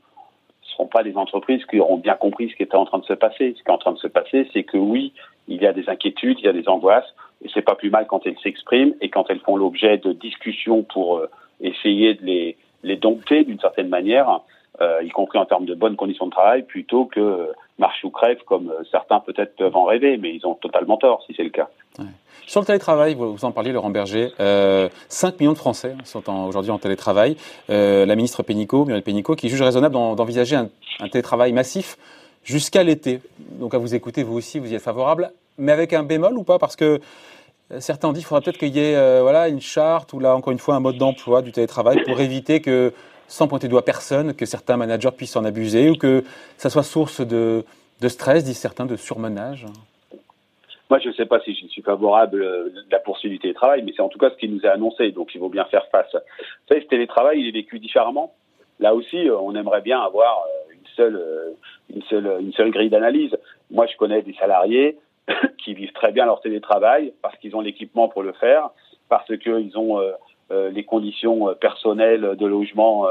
seront 0.62 0.86
pas 0.86 1.04
des 1.04 1.16
entreprises 1.16 1.64
qui 1.66 1.78
auront 1.78 1.96
bien 1.96 2.14
compris 2.14 2.50
ce 2.50 2.56
qui 2.56 2.64
était 2.64 2.76
en 2.76 2.84
train 2.84 2.98
de 2.98 3.04
se 3.04 3.14
passer. 3.14 3.54
Ce 3.56 3.62
qui 3.62 3.68
est 3.68 3.72
en 3.72 3.78
train 3.78 3.92
de 3.92 3.98
se 3.98 4.08
passer, 4.08 4.48
c'est 4.52 4.64
que 4.64 4.78
oui, 4.78 5.12
il 5.46 5.62
y 5.62 5.66
a 5.66 5.72
des 5.72 5.88
inquiétudes, 5.88 6.38
il 6.40 6.44
y 6.44 6.48
a 6.48 6.52
des 6.52 6.68
angoisses, 6.68 7.14
et 7.44 7.48
c'est 7.54 7.62
pas 7.62 7.76
plus 7.76 7.90
mal 7.90 8.06
quand 8.08 8.26
elles 8.26 8.38
s'expriment 8.42 8.94
et 9.00 9.10
quand 9.10 9.30
elles 9.30 9.40
font 9.40 9.56
l'objet 9.56 9.96
de 9.98 10.12
discussions 10.12 10.82
pour 10.82 11.18
euh, 11.18 11.30
essayer 11.60 12.14
de 12.14 12.54
les 12.82 12.96
dompter 12.96 13.44
d'une 13.44 13.60
certaine 13.60 13.88
manière, 13.88 14.40
euh, 14.80 15.02
y 15.02 15.10
compris 15.10 15.38
en 15.38 15.44
termes 15.44 15.66
de 15.66 15.74
bonnes 15.74 15.96
conditions 15.96 16.26
de 16.26 16.30
travail, 16.30 16.62
plutôt 16.62 17.06
que 17.06 17.52
marche 17.78 18.04
ou 18.04 18.10
crève 18.10 18.38
comme 18.44 18.70
euh, 18.70 18.82
certains 18.90 19.20
peut-être 19.20 19.56
peuvent 19.56 19.76
en 19.76 19.84
rêver, 19.84 20.16
mais 20.16 20.34
ils 20.34 20.46
ont 20.46 20.54
totalement 20.54 20.96
tort 20.96 21.22
si 21.26 21.34
c'est 21.36 21.44
le 21.44 21.50
cas. 21.50 21.68
Sur 22.46 22.60
le 22.60 22.66
télétravail, 22.66 23.14
vous 23.14 23.44
en 23.44 23.52
parliez, 23.52 23.72
Laurent 23.72 23.90
Berger, 23.90 24.32
euh, 24.40 24.88
5 25.08 25.38
millions 25.38 25.52
de 25.52 25.58
Français 25.58 25.94
sont 26.04 26.22
aujourd'hui 26.46 26.70
en 26.70 26.78
télétravail. 26.78 27.36
Euh, 27.68 28.06
la 28.06 28.16
ministre 28.16 28.42
Pénicaud, 28.42 28.86
Muriel 28.86 29.02
Pénicaud, 29.02 29.36
qui 29.36 29.48
juge 29.50 29.60
raisonnable 29.60 29.94
d'envisager 29.94 30.56
un, 30.56 30.68
télétravail 31.10 31.52
massif 31.52 31.98
jusqu'à 32.44 32.82
l'été. 32.82 33.20
Donc 33.38 33.74
à 33.74 33.78
vous 33.78 33.94
écouter, 33.94 34.22
vous 34.22 34.36
aussi, 34.36 34.58
vous 34.58 34.72
y 34.72 34.74
êtes 34.74 34.82
favorable, 34.82 35.30
mais 35.58 35.72
avec 35.72 35.92
un 35.92 36.04
bémol 36.04 36.38
ou 36.38 36.42
pas? 36.42 36.58
Parce 36.58 36.74
que 36.74 37.00
certains 37.80 38.08
ont 38.08 38.12
dit 38.12 38.20
qu'il 38.20 38.26
faudra 38.26 38.40
peut-être 38.40 38.58
qu'il 38.58 38.74
y 38.74 38.80
ait 38.80 39.20
voilà, 39.20 39.48
une 39.48 39.60
charte 39.60 40.14
ou 40.14 40.18
là, 40.18 40.34
encore 40.34 40.52
une 40.52 40.58
fois, 40.58 40.74
un 40.74 40.80
mode 40.80 40.96
d'emploi 40.96 41.42
du 41.42 41.52
télétravail 41.52 42.02
pour 42.04 42.18
éviter 42.18 42.62
que, 42.62 42.94
sans 43.28 43.46
pointer 43.46 43.68
du 43.68 43.72
doigt 43.72 43.84
personne, 43.84 44.34
que 44.34 44.46
certains 44.46 44.76
managers 44.76 45.12
puissent 45.16 45.36
en 45.36 45.44
abuser 45.44 45.90
ou 45.90 45.94
que 45.94 46.24
ça 46.56 46.70
soit 46.70 46.82
source 46.82 47.20
de, 47.20 47.64
de 48.00 48.08
stress, 48.08 48.42
disent 48.44 48.58
certains, 48.58 48.86
de 48.86 48.96
surmenage 48.96 49.66
moi, 50.90 50.98
je 51.00 51.08
ne 51.08 51.12
sais 51.12 51.26
pas 51.26 51.38
si 51.40 51.54
je 51.54 51.66
suis 51.66 51.82
favorable 51.82 52.40
de 52.40 52.90
la 52.90 52.98
poursuite 52.98 53.30
du 53.30 53.38
télétravail, 53.38 53.82
mais 53.82 53.92
c'est 53.94 54.00
en 54.00 54.08
tout 54.08 54.18
cas 54.18 54.30
ce 54.30 54.36
qui 54.36 54.48
nous 54.48 54.60
est 54.60 54.68
annoncé, 54.68 55.10
donc 55.10 55.34
il 55.34 55.38
faut 55.38 55.50
bien 55.50 55.66
faire 55.66 55.86
face. 55.88 56.14
Vous 56.14 56.68
savez, 56.68 56.80
ce 56.80 56.86
télétravail, 56.86 57.40
il 57.40 57.46
est 57.46 57.52
vécu 57.52 57.78
différemment. 57.78 58.32
Là 58.80 58.94
aussi, 58.94 59.28
on 59.30 59.54
aimerait 59.54 59.82
bien 59.82 60.00
avoir 60.00 60.46
une 60.72 60.86
seule, 60.96 61.22
une 61.94 62.02
seule, 62.04 62.38
une 62.40 62.52
seule 62.54 62.70
grille 62.70 62.88
d'analyse. 62.88 63.36
Moi, 63.70 63.86
je 63.86 63.96
connais 63.98 64.22
des 64.22 64.34
salariés 64.34 64.96
qui 65.58 65.74
vivent 65.74 65.92
très 65.92 66.10
bien 66.12 66.24
leur 66.24 66.40
télétravail 66.40 67.12
parce 67.20 67.36
qu'ils 67.38 67.54
ont 67.54 67.60
l'équipement 67.60 68.08
pour 68.08 68.22
le 68.22 68.32
faire, 68.32 68.70
parce 69.10 69.36
qu'ils 69.36 69.76
ont 69.76 70.00
euh, 70.00 70.12
les 70.50 70.84
conditions 70.84 71.48
euh, 71.48 71.54
personnelles 71.54 72.36
de 72.36 72.46
logement 72.46 73.06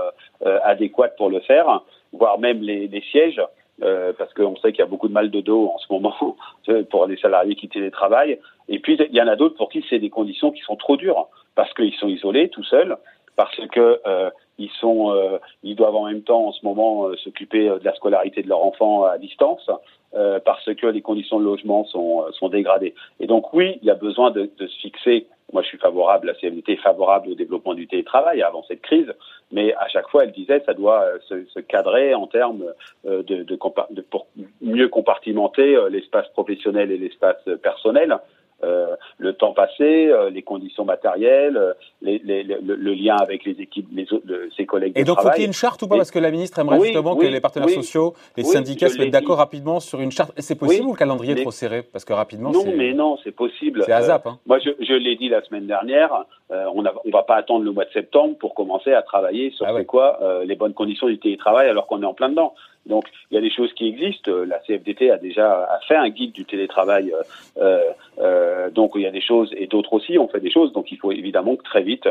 euh, 0.46 0.60
adéquates 0.63 1.15
pour 1.17 1.29
le 1.29 1.39
faire, 1.41 1.82
voire 2.13 2.39
même 2.39 2.62
les, 2.62 2.88
les 2.88 3.01
sièges. 3.01 3.41
Euh, 3.84 4.12
parce 4.17 4.34
qu'on 4.34 4.56
sait 4.56 4.72
qu'il 4.72 4.79
y 4.79 4.88
a 4.88 4.88
beaucoup 4.88 5.08
de 5.08 5.13
mal 5.13 5.29
de 5.29 5.39
dos 5.39 5.72
en 5.72 5.77
ce 5.77 5.86
moment 5.94 6.36
pour 6.89 7.06
les 7.06 7.17
salariés 7.17 7.56
qui 7.56 7.70
télétravaillent. 7.70 8.39
Et 8.70 8.79
puis, 8.79 8.96
il 8.96 9.15
y 9.15 9.22
en 9.22 9.27
a 9.27 9.36
d'autres 9.36 9.56
pour 9.56 9.70
qui 9.70 9.86
c'est 9.88 10.00
des 10.00 10.10
conditions 10.10 10.51
qui 10.51 10.62
sont 10.62 10.75
trop 10.75 10.98
dures, 10.98 11.27
parce 11.53 11.72
qu'ils 11.75 11.94
sont 11.94 12.08
isolés, 12.08 12.50
tout 12.50 12.63
seuls, 12.63 12.98
parce 13.36 13.56
que 13.67 14.01
euh, 14.08 14.32
ils 14.58 14.72
sont, 14.79 15.12
euh, 15.12 15.38
ils 15.62 15.75
doivent 15.75 15.96
en 15.96 16.06
même 16.06 16.24
temps 16.24 16.48
en 16.48 16.51
ce 16.53 16.65
moment 16.65 17.15
s'occuper 17.24 17.70
de 17.70 17.84
la 17.84 17.94
scolarité 17.94 18.41
de 18.41 18.50
leurs 18.50 18.65
enfants 18.65 19.03
à 19.03 19.20
distance, 19.20 19.70
parce 20.14 20.74
que 20.74 20.88
les 20.88 21.02
conditions 21.02 21.40
de 21.40 21.46
logement 21.46 21.86
sont, 21.86 22.26
sont 22.32 22.50
dégradées. 22.50 22.96
Et 23.20 23.28
donc 23.28 23.54
oui, 23.54 23.78
il 23.82 23.88
y 23.88 23.92
a 23.92 23.96
besoin 23.96 24.32
de, 24.32 24.50
de 24.58 24.68
se 24.68 24.78
fixer 24.80 25.28
moi, 25.54 25.62
je 25.62 25.68
suis 25.70 25.78
favorable, 25.78 26.28
la 26.28 26.34
CFDT 26.34 26.74
est 26.74 26.84
favorable 26.84 27.30
au 27.30 27.36
développement 27.36 27.74
du 27.74 27.88
télétravail 27.88 28.42
avant 28.42 28.64
cette 28.68 28.82
crise, 28.82 29.14
mais 29.52 29.74
à 29.76 29.88
chaque 29.88 30.10
fois, 30.10 30.26
elle 30.26 30.34
disait 30.34 30.62
ça 30.66 30.74
doit 30.74 31.04
euh, 31.04 31.20
se, 31.30 31.46
se 31.46 31.60
cadrer 31.60 32.14
en 32.14 32.28
termes 32.28 32.66
euh, 33.06 33.24
de, 33.24 33.44
de, 33.44 33.58
de, 33.92 34.02
pour 34.02 34.28
mieux 34.62 34.90
compartimenter 34.90 35.76
euh, 35.76 35.90
l'espace 35.90 36.28
professionnel 36.30 36.92
et 36.92 36.98
l'espace 36.98 37.42
personnel. 37.64 38.18
Euh, 38.64 38.96
le 39.20 39.34
temps 39.34 39.54
passé, 39.54 40.08
euh, 40.08 40.32
les 40.32 40.42
conditions 40.42 40.84
matérielles, 40.84 41.58
euh, 41.58 41.74
les, 42.02 42.18
les, 42.24 42.42
le, 42.42 42.58
le, 42.60 42.94
lien 42.96 43.16
avec 43.16 43.46
les 43.46 43.62
équipes, 43.62 43.88
les, 43.94 44.08
ses 44.56 44.66
collègues 44.66 44.94
Et 44.96 45.04
donc, 45.04 45.22
faut 45.22 45.30
il 45.36 45.42
y 45.42 45.44
ait 45.44 45.46
une 45.46 45.54
charte 45.54 45.84
ou 45.84 45.88
pas 45.88 45.96
Parce 45.96 46.10
que 46.10 46.18
la 46.18 46.32
ministre 46.32 46.58
aimerait 46.58 46.80
oui, 46.80 46.88
justement 46.88 47.16
oui, 47.16 47.28
que 47.28 47.32
les 47.32 47.40
partenaires 47.40 47.68
oui, 47.68 47.76
sociaux, 47.76 48.16
les 48.36 48.44
syndicats 48.44 48.90
se 48.90 48.98
mettent 48.98 49.12
d'accord 49.12 49.38
rapidement 49.38 49.80
sur 49.80 50.02
une 50.02 50.12
charte. 50.12 50.32
C'est 50.38 50.58
possible 50.58 50.88
ou 50.88 50.94
le 50.94 50.98
calendrier 50.98 51.34
est 51.34 51.42
trop 51.44 51.52
serré 51.52 51.84
Parce 51.84 52.04
que 52.04 52.14
rapidement, 52.14 52.50
Non, 52.50 52.66
mais 52.76 52.94
non, 52.94 53.20
c'est 53.24 53.32
possible. 53.32 53.84
C'est 53.86 53.92
ASAP. 53.92 54.26
Hein. 54.26 54.40
moi, 54.48 54.58
je, 54.58 54.72
je 54.80 54.94
l'ai 54.94 55.16
dit 55.16 55.30
la 55.30 55.44
semaine 55.44 55.68
dernière, 55.68 56.26
on 56.50 56.82
ne 56.82 57.12
va 57.12 57.24
pas 57.24 57.36
attendre 57.36 57.64
le 57.64 57.72
mois 57.72 57.86
de 57.86 57.92
septembre 57.92 58.38
pour 58.40 58.56
commencer 58.56 58.92
à 58.92 59.04
travailler 59.04 59.52
sur 59.52 59.68
ah 59.68 59.84
quoi 59.84 60.20
les 60.46 60.56
bonnes 60.56 60.74
conditions 60.74 61.06
du 61.06 61.20
télétravail 61.20 61.70
alors 61.70 61.86
qu'on 61.86 62.02
est 62.02 62.08
en 62.08 62.16
plein 62.16 62.30
dedans. 62.30 62.56
Donc, 62.88 63.06
il 63.29 63.36
y 63.36 63.38
a 63.38 63.41
des 63.41 63.51
choses 63.51 63.74
qui 63.74 63.88
existent. 63.88 64.32
La 64.32 64.60
CFDT 64.60 65.12
a 65.12 65.17
déjà 65.17 65.67
fait 65.88 65.96
un 65.96 66.10
guide 66.10 66.32
du 66.32 66.46
télétravail. 66.46 67.13
Euh, 67.58 67.82
euh, 68.20 68.70
donc, 68.70 68.91
il 68.96 69.01
y 69.01 69.08
a 69.08 69.12
des 69.12 69.22
choses, 69.22 69.53
et 69.56 69.67
d'autres 69.67 69.94
aussi 69.94 70.17
ont 70.17 70.27
fait 70.27 70.39
des 70.39 70.51
choses. 70.51 70.74
Donc, 70.74 70.91
il 70.91 70.98
faut 70.98 71.12
évidemment 71.12 71.56
que 71.56 71.63
très 71.63 71.84
vite, 71.84 72.08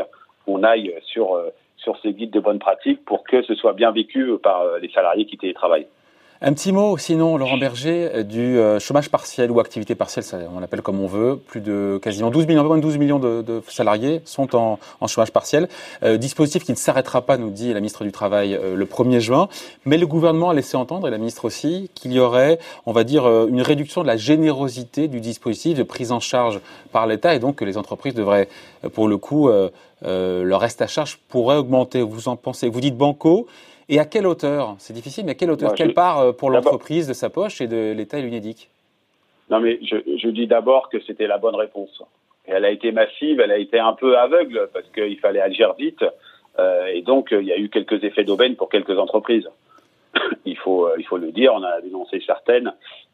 on 0.47 0.63
aille 0.63 0.93
sur, 1.03 1.35
euh, 1.35 1.49
sur 1.77 1.99
ces 2.01 2.13
guides 2.13 2.31
de 2.31 2.39
bonne 2.39 2.59
pratique 2.59 3.03
pour 3.05 3.23
que 3.23 3.41
ce 3.43 3.53
soit 3.55 3.73
bien 3.73 3.91
vécu 3.91 4.31
par 4.41 4.61
euh, 4.61 4.79
les 4.79 4.89
salariés 4.89 5.25
qui 5.25 5.37
télétravaillent. 5.37 5.87
Un 6.39 6.53
petit 6.53 6.71
mot, 6.71 6.99
sinon, 6.99 7.35
Laurent 7.35 7.57
Berger, 7.57 8.11
euh, 8.13 8.23
du 8.23 8.59
euh, 8.59 8.79
chômage 8.79 9.09
partiel 9.09 9.49
ou 9.49 9.59
activité 9.59 9.95
partielle, 9.95 10.23
ça, 10.23 10.37
on 10.53 10.59
l'appelle 10.59 10.83
comme 10.83 10.99
on 10.99 11.07
veut. 11.07 11.37
Plus 11.37 11.61
de 11.61 11.99
quasiment 11.99 12.29
12 12.29 12.45
millions, 12.45 12.77
12 12.77 12.97
millions 12.99 13.17
de, 13.17 13.41
de 13.41 13.63
salariés 13.67 14.21
sont 14.23 14.55
en, 14.55 14.77
en 15.01 15.07
chômage 15.07 15.31
partiel. 15.31 15.67
Euh, 16.03 16.17
dispositif 16.17 16.63
qui 16.63 16.71
ne 16.71 16.77
s'arrêtera 16.77 17.23
pas, 17.23 17.37
nous 17.37 17.49
dit 17.49 17.73
la 17.73 17.79
ministre 17.79 18.03
du 18.03 18.11
Travail, 18.11 18.53
euh, 18.53 18.75
le 18.75 18.85
1er 18.85 19.19
juin. 19.19 19.49
Mais 19.85 19.97
le 19.97 20.05
gouvernement 20.05 20.51
a 20.51 20.53
laissé 20.53 20.77
entendre, 20.77 21.07
et 21.07 21.11
la 21.11 21.17
ministre 21.17 21.43
aussi, 21.45 21.89
qu'il 21.95 22.13
y 22.13 22.19
aurait, 22.19 22.59
on 22.85 22.91
va 22.91 23.03
dire, 23.03 23.27
une 23.47 23.63
réduction 23.63 24.03
de 24.03 24.07
la 24.07 24.17
générosité 24.17 25.07
du 25.07 25.21
dispositif 25.21 25.75
de 25.75 25.83
prise 25.83 26.11
en 26.11 26.19
charge 26.19 26.59
par 26.91 27.07
l'État, 27.07 27.33
et 27.33 27.39
donc 27.39 27.55
que 27.55 27.65
les 27.65 27.77
entreprises 27.77 28.13
devraient, 28.13 28.47
pour 28.93 29.07
le 29.07 29.17
coup, 29.17 29.49
leur 30.03 30.59
reste 30.59 30.81
à 30.81 30.87
charge 30.87 31.17
pourrait 31.29 31.57
augmenter. 31.57 32.03
Vous 32.03 32.27
en 32.27 32.35
pensez? 32.35 32.69
Vous 32.69 32.81
dites 32.81 32.95
banco. 32.95 33.47
Et 33.89 33.99
à 33.99 34.05
quelle 34.05 34.27
hauteur? 34.27 34.75
C'est 34.79 34.93
difficile, 34.93 35.25
mais 35.25 35.31
à 35.31 35.35
quelle 35.35 35.51
hauteur? 35.51 35.73
Quelle 35.73 35.93
part 35.93 36.19
euh, 36.19 36.31
pour 36.33 36.49
l'entreprise 36.49 37.07
de 37.07 37.13
sa 37.13 37.29
poche 37.29 37.61
et 37.61 37.67
de 37.67 37.93
l'État 37.95 38.19
et 38.19 38.21
l'UNEDIC 38.21 38.69
Non, 39.49 39.59
mais 39.59 39.79
je, 39.83 39.95
je 40.17 40.27
dis 40.29 40.47
d'abord 40.47 40.89
que 40.89 40.99
c'était 41.01 41.27
la 41.27 41.37
bonne 41.37 41.55
réponse. 41.55 42.03
Et 42.47 42.51
elle 42.51 42.65
a 42.65 42.71
été 42.71 42.91
massive, 42.91 43.39
elle 43.39 43.51
a 43.51 43.57
été 43.57 43.79
un 43.79 43.93
peu 43.93 44.17
aveugle 44.17 44.69
parce 44.73 44.87
qu'il 44.89 45.19
fallait 45.19 45.41
agir 45.41 45.73
vite. 45.73 46.03
Euh, 46.59 46.87
et 46.87 47.01
donc, 47.01 47.29
il 47.31 47.45
y 47.45 47.51
a 47.51 47.57
eu 47.57 47.69
quelques 47.69 48.03
effets 48.03 48.23
d'aubaine 48.23 48.55
pour 48.55 48.69
quelques 48.69 48.97
entreprises. 48.97 49.49
il, 50.45 50.57
faut, 50.57 50.87
euh, 50.87 50.95
il 50.97 51.05
faut 51.05 51.17
le 51.17 51.31
dire, 51.31 51.53
on 51.53 51.63
a 51.63 51.81
dénoncé 51.81 52.21
certaines. 52.25 52.73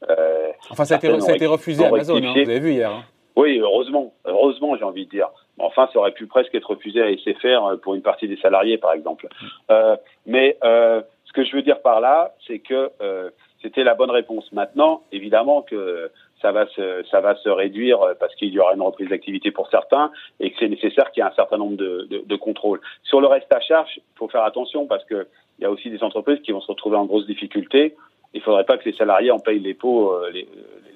Euh, 0.09 0.49
enfin, 0.69 0.85
ça 0.85 0.95
a, 0.95 0.97
été, 0.97 1.19
ça 1.19 1.31
a 1.31 1.35
été 1.35 1.45
refusé 1.45 1.83
à 1.83 1.87
Amazon, 1.87 2.17
hein, 2.17 2.33
vous 2.33 2.39
avez 2.39 2.59
vu 2.59 2.71
hier. 2.73 2.91
Hein. 2.91 3.03
Oui, 3.35 3.59
heureusement, 3.59 4.13
heureusement, 4.25 4.77
j'ai 4.77 4.83
envie 4.83 5.05
de 5.05 5.09
dire. 5.09 5.29
Enfin, 5.59 5.87
ça 5.93 5.99
aurait 5.99 6.11
pu 6.11 6.25
presque 6.25 6.53
être 6.55 6.69
refusé 6.69 7.01
à 7.01 7.15
SFR 7.15 7.79
pour 7.81 7.95
une 7.95 8.01
partie 8.01 8.27
des 8.27 8.37
salariés, 8.37 8.77
par 8.77 8.93
exemple. 8.93 9.27
Euh, 9.69 9.95
mais 10.25 10.57
euh, 10.63 11.01
ce 11.25 11.33
que 11.33 11.43
je 11.43 11.55
veux 11.55 11.61
dire 11.61 11.81
par 11.81 12.01
là, 12.01 12.33
c'est 12.47 12.59
que 12.59 12.89
euh, 13.01 13.29
c'était 13.61 13.83
la 13.83 13.93
bonne 13.93 14.11
réponse. 14.11 14.51
Maintenant, 14.51 15.03
évidemment 15.11 15.61
que 15.61 16.11
ça 16.41 16.51
va 16.51 16.67
se, 16.67 17.03
ça 17.09 17.21
va 17.21 17.35
se 17.35 17.49
réduire 17.49 17.99
parce 18.19 18.35
qu'il 18.35 18.49
y 18.49 18.59
aura 18.59 18.73
une 18.73 18.81
reprise 18.81 19.09
d'activité 19.09 19.51
pour 19.51 19.69
certains 19.69 20.11
et 20.39 20.51
que 20.51 20.57
c'est 20.59 20.67
nécessaire 20.67 21.11
qu'il 21.11 21.23
y 21.23 21.25
ait 21.25 21.29
un 21.29 21.35
certain 21.35 21.57
nombre 21.57 21.77
de, 21.77 22.07
de, 22.09 22.23
de 22.25 22.35
contrôles. 22.35 22.81
Sur 23.03 23.21
le 23.21 23.27
reste 23.27 23.53
à 23.53 23.61
charge, 23.61 23.91
il 23.95 24.17
faut 24.17 24.27
faire 24.27 24.43
attention 24.43 24.85
parce 24.85 25.05
que 25.05 25.27
il 25.59 25.63
y 25.63 25.65
a 25.65 25.71
aussi 25.71 25.89
des 25.89 26.03
entreprises 26.03 26.41
qui 26.41 26.51
vont 26.51 26.61
se 26.61 26.67
retrouver 26.67 26.97
en 26.97 27.05
grosse 27.05 27.27
difficulté. 27.27 27.95
Il 28.33 28.39
ne 28.39 28.43
faudrait 28.43 28.63
pas 28.63 28.77
que 28.77 28.85
les 28.85 28.95
salariés 28.95 29.31
en 29.31 29.39
payent 29.39 29.59
les 29.59 29.73
pots, 29.73 30.11
euh, 30.11 30.29
les, 30.31 30.47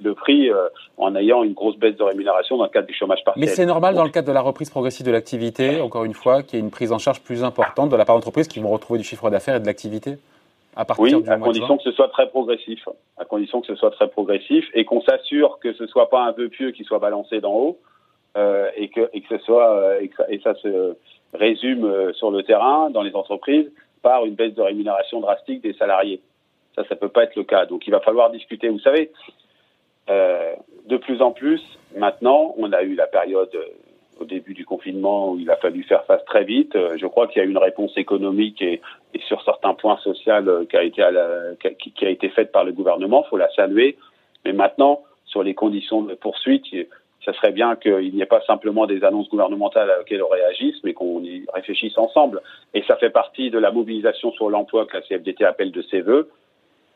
le 0.02 0.13
prix 0.13 0.50
euh, 0.50 0.67
en 0.97 1.15
ayant 1.15 1.43
une 1.43 1.54
grosse 1.54 1.78
baisse 1.78 1.95
de 1.95 2.04
rémunération 2.04 2.58
dans 2.58 2.63
le 2.63 2.69
cadre 2.69 2.88
du 2.88 2.93
chômage 2.93 3.23
partiel. 3.23 3.43
Mais 3.43 3.47
c'est 3.47 3.65
normal 3.65 3.95
dans 3.95 4.04
le 4.04 4.10
cadre 4.10 4.28
de 4.28 4.34
la 4.34 4.41
reprise 4.41 4.69
progressive 4.69 5.06
de 5.06 5.12
l'activité, 5.12 5.82
encore 5.82 6.06
une 6.06 6.13
fois, 6.13 6.43
qu'il 6.43 6.60
y 6.60 6.62
ait 6.62 6.65
une 6.65 6.71
prise 6.71 6.91
en 6.91 7.00
charge 7.00 7.21
plus 7.21 7.43
importante 7.43 7.89
de 7.89 7.95
la 7.95 8.06
part 8.06 8.15
d'entreprises 8.15 8.47
qui 8.47 8.60
vont 8.60 8.69
retrouver 8.69 9.00
du 9.00 9.06
chiffre 9.06 9.30
d'affaires 9.30 9.56
et 9.56 9.60
de 9.60 9.65
l'activité 9.65 10.17
à 10.78 10.86
partir 10.86 11.17
oui, 11.17 11.23
du 11.23 11.30
à 11.30 11.38
condition 11.38 11.78
que 11.78 11.84
ce 11.84 11.91
soit 11.91 12.10
très 12.10 12.30
progressif, 12.30 12.88
à 13.17 13.26
condition 13.26 13.62
que 13.62 13.67
ce 13.67 13.76
soit 13.76 13.89
très 13.89 14.08
progressif 14.08 14.63
et 14.76 14.86
qu'on 14.86 15.02
s'assure 15.02 15.58
que 15.60 15.73
ce 15.73 15.88
soit 15.88 16.10
pas 16.10 16.23
un 16.23 16.34
peu 16.34 16.50
pieux 16.50 16.71
qui 16.71 16.84
soit 16.84 17.00
balancé 17.00 17.41
d'en 17.41 17.54
haut 17.54 17.80
euh, 18.38 18.69
et 18.76 18.89
que 18.89 19.10
et 19.12 19.21
que 19.21 19.38
ce 19.38 19.43
soit 19.43 19.71
euh, 19.71 20.00
et, 20.00 20.10
que, 20.10 20.21
et, 20.30 20.39
ça 20.39 20.54
se 20.56 20.95
résume 21.34 21.86
euh, 21.86 22.13
sur 22.13 22.30
le 22.30 22.43
terrain 22.43 22.91
dans 22.91 23.02
les 23.02 23.15
entreprises 23.15 23.71
par 24.04 24.23
une 24.26 24.36
baisse 24.36 24.54
de 24.54 24.62
rémunération 24.62 25.19
drastique 25.19 25.63
des 25.63 25.73
salariés. 25.73 26.21
Ça, 26.78 26.84
ça 26.88 26.96
peut 26.96 27.10
pas 27.10 27.24
être 27.24 27.36
le 27.36 27.44
cas. 27.44 27.66
Donc, 27.66 27.88
il 27.88 27.92
va 27.92 28.00
falloir 28.00 28.30
discuter. 28.30 28.70
Vous 28.70 28.80
savez, 28.80 29.12
euh, 30.10 30.54
de 30.86 30.98
plus 30.98 31.22
en 31.22 31.32
plus, 31.32 31.62
maintenant, 31.96 32.54
on 32.58 32.72
a 32.72 32.84
eu 32.84 32.94
la 32.94 33.08
période 33.08 33.50
euh, 33.56 33.66
au 34.20 34.26
début 34.26 34.54
du 34.54 34.63
confinement 34.63 35.32
où 35.32 35.40
il 35.40 35.50
a 35.50 35.58
fallu 35.58 35.84
faire 35.84 36.06
face 36.06 36.24
très 36.26 36.44
vite. 36.44 36.76
Euh, 36.76 36.96
je 36.98 37.08
crois 37.08 37.28
qu'il 37.28 37.42
y 37.42 37.46
a 37.46 37.48
eu 37.48 37.52
une 37.52 37.58
réponse 37.58 37.92
économique 37.98 38.62
et, 38.62 38.82
sur 39.28 39.44
certains 39.44 39.74
points 39.74 39.98
sociaux 39.98 40.66
qui 40.70 40.78
a 40.78 40.84
été 40.84 41.04
qui, 41.96 42.06
a 42.06 42.10
été 42.10 42.30
faite 42.30 42.52
par 42.52 42.63
le 42.63 42.72
gouvernement. 42.72 43.24
Il 43.26 43.30
faut 43.30 43.38
la 43.38 43.50
saluer. 43.56 43.98
Mais 44.46 44.54
maintenant, 44.54 45.02
sur 45.26 45.42
les 45.42 45.56
conditions 45.56 46.04
de 46.04 46.13
poursuite, 46.13 46.66
ça 47.26 47.34
serait 47.34 47.52
bien 47.52 47.76
qu'il 47.76 48.13
n'y 48.13 48.22
ait 48.22 48.28
pas 48.28 48.42
simplement 48.42 48.86
des 48.86 49.04
annonces 49.04 49.28
gouvernementales 49.30 49.92
auxquelles 50.00 50.22
on 50.22 50.30
réagisse, 50.30 50.76
mais 50.84 50.94
qu'on 50.94 51.24
y 51.24 51.46
réfléchisse 51.52 51.98
ensemble. 51.98 52.42
Et 52.76 52.84
ça 52.84 52.96
fait 52.98 53.10
partie 53.10 53.50
de 53.50 53.58
la 53.58 53.72
mobilisation 53.72 54.32
sur 54.34 54.52
l'emploi 54.52 54.86
que 54.86 54.96
la 54.96 55.02
CFDT 55.02 55.44
appelle 55.44 55.72
de 55.72 55.82
ses 55.82 56.02
voeux 56.02 56.30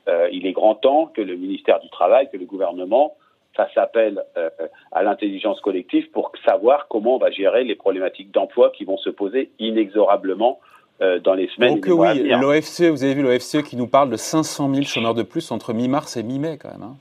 euh, 0.08 0.30
il 0.32 0.46
est 0.48 0.52
grand 0.52 0.76
temps 0.76 1.08
que 1.08 1.22
le 1.22 1.36
ministère 1.36 1.80
du 1.80 1.90
Travail, 1.90 2.30
que 2.32 2.38
le 2.38 2.46
gouvernement 2.46 3.16
fasse 3.54 3.76
appel 3.78 4.24
euh, 4.38 4.50
à 4.92 5.04
l'intelligence 5.04 5.60
collective 5.62 6.10
pour 6.12 6.32
savoir 6.46 6.88
comment 6.88 7.16
on 7.16 7.20
va 7.20 7.32
gérer 7.32 7.64
les 7.64 7.76
problématiques 7.76 8.32
d'emploi 8.32 8.72
qui 8.72 8.86
vont 8.86 8.98
se 8.98 9.10
poser 9.10 9.52
inexorablement 9.60 10.60
euh, 11.02 11.20
dans 11.20 11.34
les 11.34 11.48
semaines 11.50 11.76
Donc, 11.76 11.86
et 11.86 11.90
les 11.90 11.96
mois 11.96 12.14
oui, 12.14 12.30
l'OFCE, 12.30 12.84
vous 12.84 13.04
avez 13.04 13.14
vu 13.14 13.24
l'OFCE 13.24 13.64
qui 13.64 13.76
nous 13.76 13.88
parle 13.88 14.10
de 14.10 14.16
500 14.16 14.74
000 14.74 14.86
chômeurs 14.86 15.14
de 15.14 15.24
plus 15.24 15.52
entre 15.52 15.74
mi-mars 15.74 16.16
et 16.18 16.24
mi-mai 16.24 16.58
quand 16.58 16.72
même. 16.72 16.84
Hein. 16.84 16.96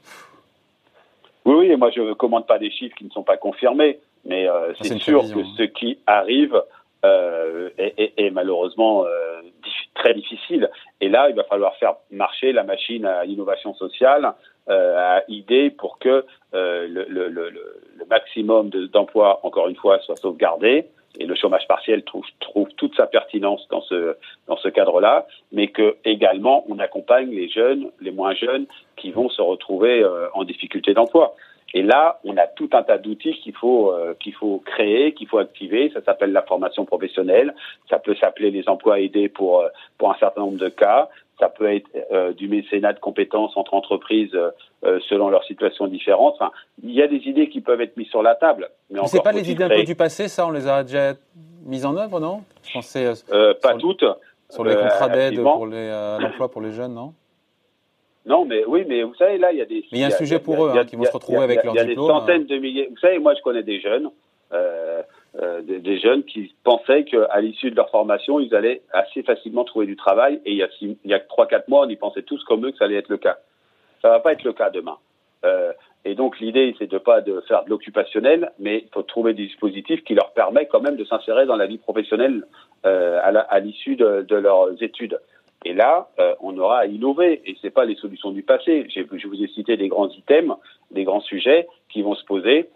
Oui, 1.45 1.55
oui, 1.69 1.77
moi 1.77 1.91
je 1.95 2.01
ne 2.01 2.13
commande 2.15 2.47
pas 2.47 2.59
des 2.59 2.71
chiffres 2.71 2.97
qui 2.97 3.05
ne 3.05 3.11
sont 3.11 3.23
pas 3.23 3.37
confirmés, 3.37 3.99
mais 4.25 4.49
euh, 4.49 4.73
c'est 4.81 4.99
sûr 4.99 5.23
que 5.23 5.45
ce 5.57 5.63
qui 5.63 5.99
arrive 6.07 6.61
est, 7.03 7.95
est, 7.97 8.13
est, 8.19 8.31
malheureusement 8.31 9.05
euh, 9.05 9.41
très 9.95 10.15
difficile. 10.15 10.71
Et 11.01 11.09
là, 11.09 11.29
il 11.29 11.35
va 11.35 11.45
falloir 11.45 11.75
faire 11.77 11.95
marcher 12.11 12.53
la 12.53 12.65
machine 12.65 13.05
à 13.05 13.25
innovation 13.25 13.75
sociale, 13.75 14.33
euh, 14.69 14.97
à 14.99 15.23
idée 15.29 15.71
pour 15.71 15.99
que 15.99 16.25
euh, 16.55 16.87
le, 16.89 17.29
le, 17.29 17.53
maximum 18.09 18.71
d'emplois, 18.71 19.41
encore 19.45 19.69
une 19.69 19.77
fois, 19.77 20.01
soit 20.01 20.17
sauvegardé. 20.17 20.87
Et 21.19 21.27
le 21.27 21.35
chômage 21.35 21.67
partiel 21.67 22.03
trouve, 22.05 22.25
toute 22.77 22.95
sa 22.97 23.07
pertinence 23.07 23.67
dans 23.69 23.83
ce, 23.83 24.17
dans 24.47 24.57
ce 24.57 24.69
cadre-là, 24.69 25.27
mais 25.53 25.69
que 25.69 25.97
également 26.05 26.65
on 26.69 26.79
accompagne 26.79 27.31
les 27.31 27.49
jeunes, 27.49 27.91
les 28.01 28.11
moins 28.11 28.35
jeunes, 28.35 28.67
qui 28.97 29.11
vont 29.11 29.29
se 29.29 29.43
retrouver 29.43 30.03
euh, 30.03 30.29
en 30.35 30.45
difficulté 30.45 30.95
d'emploi. 30.95 31.35
Et 31.73 31.83
là, 31.83 32.19
on 32.25 32.37
a 32.37 32.47
tout 32.47 32.69
un 32.73 32.83
tas 32.83 32.99
d'outils 32.99 33.39
qu'il 33.41 33.55
faut 33.55 33.93
euh, 33.93 34.15
qu'il 34.19 34.35
faut 34.35 34.63
créer, 34.65 35.15
qu'il 35.15 35.29
faut 35.29 35.39
activer. 35.39 35.91
Ça 35.95 36.03
s'appelle 36.03 36.33
la 36.33 36.43
formation 36.43 36.85
professionnelle. 36.85 37.55
Ça 37.89 37.99
peut 37.99 38.17
s'appeler 38.17 38.51
les 38.51 38.69
emplois 38.69 39.01
aidés 39.01 39.29
pour 39.29 39.61
euh, 39.61 39.69
pour 39.97 40.11
un 40.11 40.17
certain 40.19 40.41
nombre 40.41 40.59
de 40.59 40.69
cas. 40.69 41.09
Ça 41.39 41.49
peut 41.49 41.73
être 41.73 41.89
euh, 42.13 42.33
du 42.33 42.49
mécénat 42.49 42.93
de 42.93 42.99
compétences 42.99 43.57
entre 43.57 43.75
entreprises 43.75 44.37
selon 45.09 45.29
leurs 45.29 45.45
situations 45.45 45.87
différentes. 45.87 46.35
Enfin, 46.35 46.51
il 46.83 46.93
y 46.93 47.03
a 47.03 47.07
des 47.07 47.23
idées 47.29 47.49
qui 47.49 47.61
peuvent 47.61 47.81
être 47.81 47.97
mises 47.97 48.09
sur 48.09 48.23
la 48.23 48.35
table. 48.35 48.71
Mais 48.91 49.01
c'est 49.07 49.23
pas 49.23 49.33
les 49.33 49.51
idées 49.51 49.65
un 49.65 49.69
peu 49.69 49.83
du 49.85 49.95
passé, 49.95 50.29
ça 50.29 50.47
On 50.47 50.51
les 50.51 50.67
a 50.67 50.83
déjà 50.83 51.15
mises 51.65 51.85
en 51.87 51.97
œuvre, 51.97 52.19
non? 52.19 52.43
Je 52.63 52.73
pensais. 52.73 53.13
pas 53.63 53.75
toutes. 53.75 54.05
Sur 54.49 54.65
les 54.65 54.75
contrats 54.75 55.09
d'aide 55.09 55.41
pour 55.41 55.67
l'emploi 55.67 56.51
pour 56.51 56.61
les 56.61 56.73
jeunes, 56.73 56.95
non? 56.95 57.15
Non, 58.27 58.45
mais 58.45 58.65
oui, 58.67 58.85
mais 58.87 59.03
vous 59.03 59.15
savez, 59.15 59.39
là, 59.39 59.51
il 59.53 59.59
y 59.59 59.63
a 59.63 59.65
des. 59.65 59.85
Mais 59.93 59.99
il 59.99 60.01
y 60.01 60.05
a 60.05 60.09
un 60.09 60.11
sujet 60.11 60.39
pour 60.39 60.65
eux 60.65 60.73
hein, 60.75 60.85
qui 60.85 60.97
vont 60.97 61.05
se 61.05 61.13
retrouver 61.13 61.43
avec 61.43 61.65
leur 61.65 61.73
diplôme. 61.73 61.87
Il 61.87 61.91
y 61.91 61.93
a 61.93 61.95
des 61.95 62.07
centaines 62.07 62.47
de 62.47 62.57
milliers. 62.59 62.89
Vous 62.91 62.99
savez, 62.99 63.19
moi, 63.19 63.35
je 63.35 63.41
connais 63.43 63.63
des 63.63 63.81
jeunes, 63.81 64.11
euh, 64.53 65.03
euh, 65.41 65.63
des, 65.63 65.99
jeunes 65.99 66.25
qui 66.25 66.55
pensaient 66.63 67.05
qu'à 67.05 67.41
l'issue 67.41 67.71
de 67.71 67.77
leur 67.77 67.89
formation, 67.91 68.39
ils 68.39 68.55
allaient 68.55 68.83
assez 68.93 69.23
facilement 69.23 69.65
trouver 69.65 69.87
du 69.87 69.97
travail. 69.97 70.41
Et 70.45 70.53
il 70.53 70.59
y 70.59 70.63
a, 70.63 70.69
il 70.81 70.97
y 71.05 71.15
a 71.15 71.19
3-4 71.19 71.65
mois, 71.69 71.87
on 71.87 71.89
y 71.89 71.97
pensait 71.97 72.23
tous 72.23 72.43
comme 72.45 72.67
eux 72.67 72.73
que 72.73 72.77
ça 72.77 72.85
allait 72.85 72.97
être 72.97 73.09
le 73.09 73.17
cas. 73.19 73.39
Ça 74.03 74.11
va 74.11 74.21
pas 74.21 74.33
être 74.33 74.45
le 74.45 74.53
cas 74.53 74.71
demain. 74.71 74.99
Euh, 75.45 75.73
et 76.05 76.15
donc 76.15 76.41
l'idée, 76.41 76.75
c'est 76.79 76.91
de 76.91 76.99
pas 76.99 77.21
de 77.21 77.41
faire 77.43 77.65
de 77.65 77.71
l'occupationnel, 77.71 78.53
mais 78.59 78.79
il 78.79 78.89
faut 78.93 79.03
trouver 79.03 79.35
des 79.35 79.47
dispositifs 79.47 80.03
qui 80.05 80.15
leur 80.15 80.33
permettent 80.33 80.71
quand 80.71 80.81
même 80.81 80.97
de 80.97 81.05
s'insérer 81.05 81.47
dans 81.47 81.57
la 81.57 81.67
vie 81.67 81.79
professionnelle 81.79 82.47
euh, 82.87 83.21
à 83.23 83.61
l'issue 83.61 83.97
de, 83.97 84.23
de, 84.23 84.37
leurs 84.37 84.83
études. 84.83 85.21
Et 85.65 85.75
là, 85.75 86.09
euh, 86.19 86.35
on 86.41 86.57
aura 86.57 86.81
à 86.81 86.87
innover, 86.87 87.43
et 87.45 87.57
c'est 87.61 87.71
pas 87.71 87.85
les 87.85 87.97
solutions 87.97 88.31
du 88.31 88.43
passé. 88.43 88.87
Je 88.89 89.27
vous 89.27 89.43
ai 89.43 89.49
cité 89.49 89.77
des 89.77 89.89
grands 89.89 90.09
items, 90.09 90.57
des 90.91 91.05
grands 91.05 91.21
sujets 91.21 91.69
qui 91.91 92.03
vont 92.03 92.15
se 92.15 92.25
poser. 92.25 92.71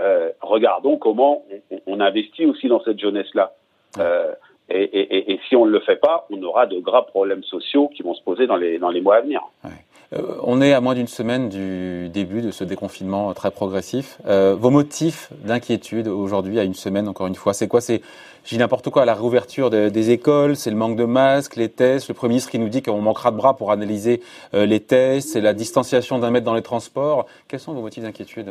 Euh, 0.00 0.30
regardons 0.40 0.96
comment 0.96 1.44
on, 1.86 2.00
investit 2.00 2.46
aussi 2.46 2.68
dans 2.68 2.82
cette 2.82 2.98
jeunesse-là. 2.98 3.52
Euh, 3.98 4.32
et, 4.70 4.82
et, 4.82 5.32
et, 5.32 5.40
si 5.48 5.56
on 5.56 5.66
ne 5.66 5.70
le 5.70 5.80
fait 5.80 5.96
pas, 5.96 6.26
on 6.30 6.42
aura 6.42 6.66
de 6.66 6.78
graves 6.78 7.06
problèmes 7.06 7.44
sociaux 7.44 7.88
qui 7.88 8.02
vont 8.02 8.14
se 8.14 8.22
poser 8.22 8.46
dans 8.46 8.56
les, 8.56 8.78
dans 8.78 8.88
les 8.88 9.02
mois 9.02 9.16
à 9.16 9.20
venir. 9.20 9.42
Ouais. 9.62 9.70
Euh, 10.12 10.36
on 10.42 10.60
est 10.60 10.72
à 10.72 10.80
moins 10.80 10.94
d'une 10.94 11.06
semaine 11.06 11.48
du 11.48 12.08
début 12.08 12.42
de 12.42 12.50
ce 12.50 12.64
déconfinement 12.64 13.32
très 13.34 13.50
progressif. 13.50 14.18
Euh, 14.26 14.54
vos 14.54 14.70
motifs 14.70 15.32
d'inquiétude 15.44 16.08
aujourd'hui, 16.08 16.58
à 16.58 16.64
une 16.64 16.74
semaine 16.74 17.08
encore 17.08 17.26
une 17.26 17.34
fois, 17.34 17.54
c'est 17.54 17.68
quoi? 17.68 17.80
C'est, 17.80 18.02
j'ai 18.44 18.58
n'importe 18.58 18.90
quoi, 18.90 19.04
la 19.04 19.14
réouverture 19.14 19.70
des 19.70 20.10
écoles, 20.10 20.56
c'est 20.56 20.70
le 20.70 20.76
manque 20.76 20.96
de 20.96 21.04
masques, 21.04 21.56
les 21.56 21.68
tests, 21.68 22.08
le 22.08 22.14
Premier 22.14 22.30
ministre 22.32 22.50
qui 22.50 22.58
nous 22.58 22.68
dit 22.68 22.82
qu'on 22.82 23.00
manquera 23.00 23.30
de 23.30 23.36
bras 23.36 23.56
pour 23.56 23.70
analyser 23.70 24.20
euh, 24.54 24.66
les 24.66 24.80
tests, 24.80 25.30
c'est 25.30 25.40
la 25.40 25.54
distanciation 25.54 26.18
d'un 26.18 26.30
mètre 26.30 26.44
dans 26.44 26.54
les 26.54 26.62
transports. 26.62 27.26
Quels 27.48 27.60
sont 27.60 27.72
vos 27.72 27.82
motifs 27.82 28.02
d'inquiétude, 28.02 28.48